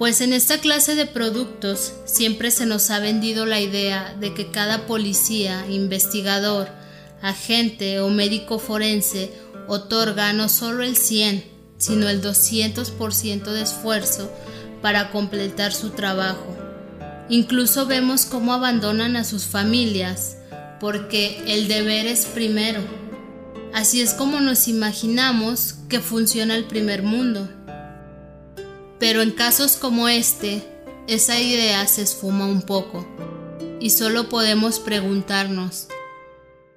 [0.04, 4.50] Pues en esta clase de productos siempre se nos ha vendido la idea de que
[4.50, 6.68] cada policía, investigador,
[7.22, 9.32] agente o médico forense
[9.66, 11.46] otorga no solo el 100,
[11.78, 14.30] sino el 200% de esfuerzo
[14.82, 16.54] para completar su trabajo.
[17.30, 20.36] Incluso vemos cómo abandonan a sus familias
[20.80, 22.82] porque el deber es primero
[23.74, 27.48] Así es como nos imaginamos que funciona el primer mundo.
[28.98, 30.62] Pero en casos como este,
[31.06, 33.06] esa idea se esfuma un poco
[33.80, 35.88] y solo podemos preguntarnos,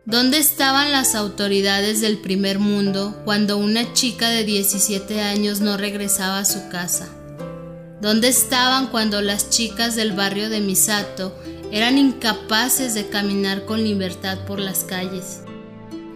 [0.05, 6.39] ¿dónde estaban las autoridades del primer mundo cuando una chica de 17 años no regresaba
[6.39, 7.07] a su casa?
[8.01, 11.34] ¿Dónde estaban cuando las chicas del barrio de Misato
[11.72, 15.41] eran incapaces de caminar con libertad por las calles?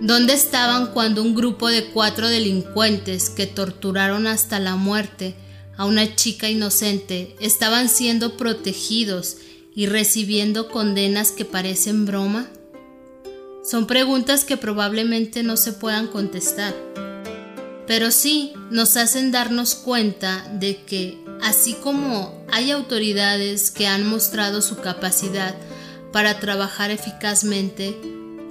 [0.01, 5.35] ¿Dónde estaban cuando un grupo de cuatro delincuentes que torturaron hasta la muerte
[5.81, 9.37] a una chica inocente estaban siendo protegidos
[9.73, 12.47] y recibiendo condenas que parecen broma?
[13.65, 16.75] Son preguntas que probablemente no se puedan contestar,
[17.87, 24.61] pero sí nos hacen darnos cuenta de que, así como hay autoridades que han mostrado
[24.61, 25.55] su capacidad
[26.13, 27.97] para trabajar eficazmente,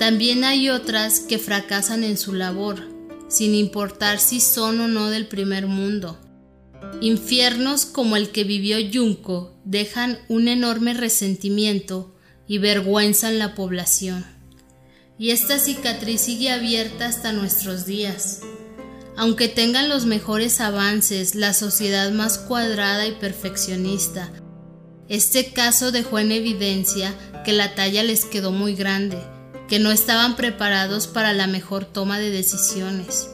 [0.01, 2.89] también hay otras que fracasan en su labor,
[3.29, 6.19] sin importar si son o no del primer mundo.
[7.01, 12.15] Infiernos como el que vivió Junco dejan un enorme resentimiento
[12.47, 14.27] y vergüenza en la población.
[15.19, 18.41] Y esta cicatriz sigue abierta hasta nuestros días.
[19.17, 24.33] Aunque tengan los mejores avances, la sociedad más cuadrada y perfeccionista,
[25.09, 27.15] este caso dejó en evidencia
[27.45, 29.19] que la talla les quedó muy grande
[29.71, 33.31] que no estaban preparados para la mejor toma de decisiones.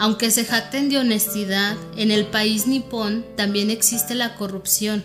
[0.00, 5.04] Aunque se jacten de honestidad, en el país nipón también existe la corrupción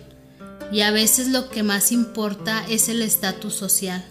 [0.71, 4.05] y a veces lo que más importa es el estatus social.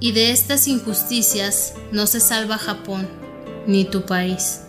[0.00, 3.06] Y de estas injusticias no se salva Japón
[3.66, 4.62] ni tu país.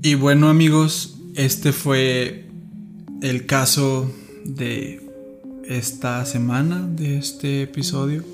[0.00, 2.48] Y bueno amigos, este fue
[3.20, 4.10] el caso
[4.46, 5.11] de
[5.68, 8.24] esta semana, de este episodio.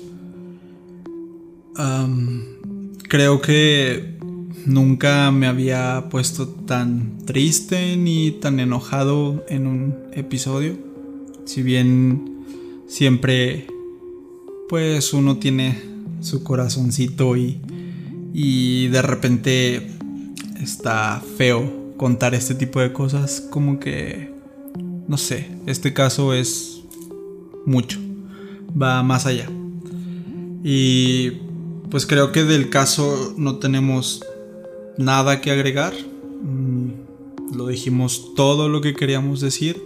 [3.07, 4.17] creo que
[4.65, 10.77] nunca me había puesto tan triste ni tan enojado en un episodio.
[11.45, 12.43] Si bien
[12.87, 13.67] siempre
[14.69, 15.81] pues uno tiene
[16.21, 17.59] su corazoncito y,
[18.33, 19.89] y de repente
[20.61, 24.31] está feo contar este tipo de cosas, como que,
[25.07, 26.78] no sé, este caso es
[27.65, 27.99] mucho,
[28.79, 29.49] va más allá.
[30.63, 31.31] Y
[31.89, 34.23] pues creo que del caso no tenemos
[34.97, 35.93] nada que agregar.
[36.43, 39.81] Mm, lo dijimos todo lo que queríamos decir.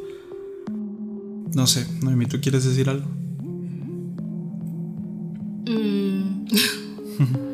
[1.55, 3.07] No sé, Noemi, ¿tú quieres decir algo?
[5.67, 6.45] Mm.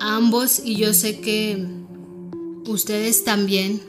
[0.00, 1.64] Ambos, y yo sé que
[2.66, 3.80] ustedes también,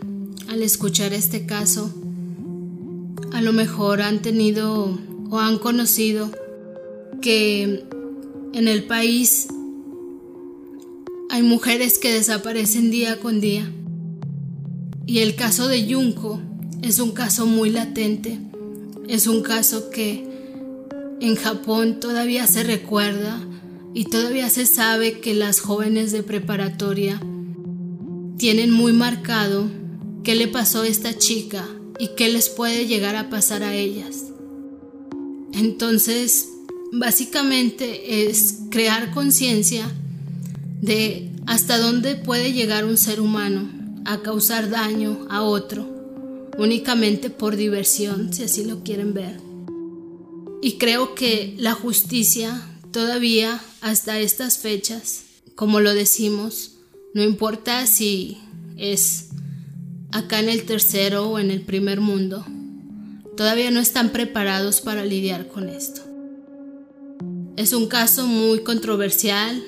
[0.47, 1.93] al escuchar este caso,
[3.33, 4.97] a lo mejor han tenido
[5.29, 6.31] o han conocido
[7.21, 7.83] que
[8.53, 9.47] en el país
[11.29, 13.71] hay mujeres que desaparecen día con día.
[15.05, 16.39] Y el caso de Junko
[16.81, 18.39] es un caso muy latente.
[19.07, 20.27] Es un caso que
[21.21, 23.39] en Japón todavía se recuerda
[23.93, 27.19] y todavía se sabe que las jóvenes de preparatoria
[28.37, 29.67] tienen muy marcado
[30.23, 31.67] qué le pasó a esta chica
[31.99, 34.25] y qué les puede llegar a pasar a ellas.
[35.53, 36.47] Entonces,
[36.93, 39.91] básicamente es crear conciencia
[40.81, 43.69] de hasta dónde puede llegar un ser humano
[44.05, 45.85] a causar daño a otro,
[46.57, 49.39] únicamente por diversión, si así lo quieren ver.
[50.61, 52.61] Y creo que la justicia
[52.91, 55.23] todavía hasta estas fechas,
[55.55, 56.77] como lo decimos,
[57.13, 58.37] no importa si
[58.77, 59.29] es
[60.11, 62.45] acá en el tercero o en el primer mundo,
[63.37, 66.01] todavía no están preparados para lidiar con esto.
[67.55, 69.63] Es un caso muy controversial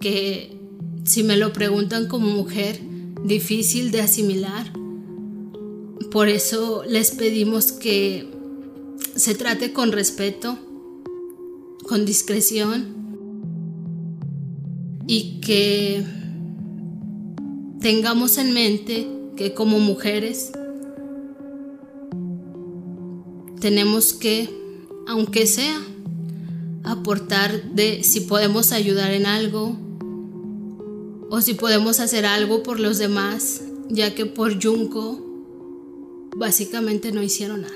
[0.00, 0.56] que,
[1.04, 2.80] si me lo preguntan como mujer,
[3.24, 4.72] difícil de asimilar.
[6.10, 8.30] Por eso les pedimos que
[9.16, 10.58] se trate con respeto,
[11.86, 12.94] con discreción
[15.06, 16.04] y que
[17.80, 20.52] tengamos en mente que como mujeres
[23.60, 24.48] tenemos que,
[25.08, 25.80] aunque sea,
[26.84, 29.76] aportar de si podemos ayudar en algo
[31.30, 35.18] o si podemos hacer algo por los demás, ya que por Junko
[36.36, 37.74] básicamente no hicieron nada.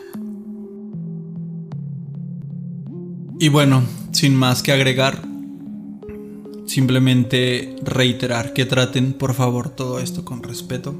[3.41, 3.83] Y bueno,
[4.13, 5.23] sin más que agregar,
[6.67, 10.95] simplemente reiterar que traten por favor todo esto con respeto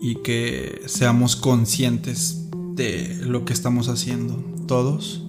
[0.00, 4.36] y que seamos conscientes de lo que estamos haciendo
[4.66, 5.24] todos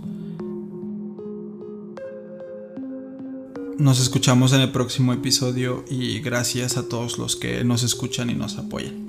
[3.82, 8.36] Nos escuchamos en el próximo episodio y gracias a todos los que nos escuchan y
[8.36, 9.08] nos apoyan.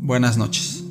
[0.00, 0.85] Buenas noches.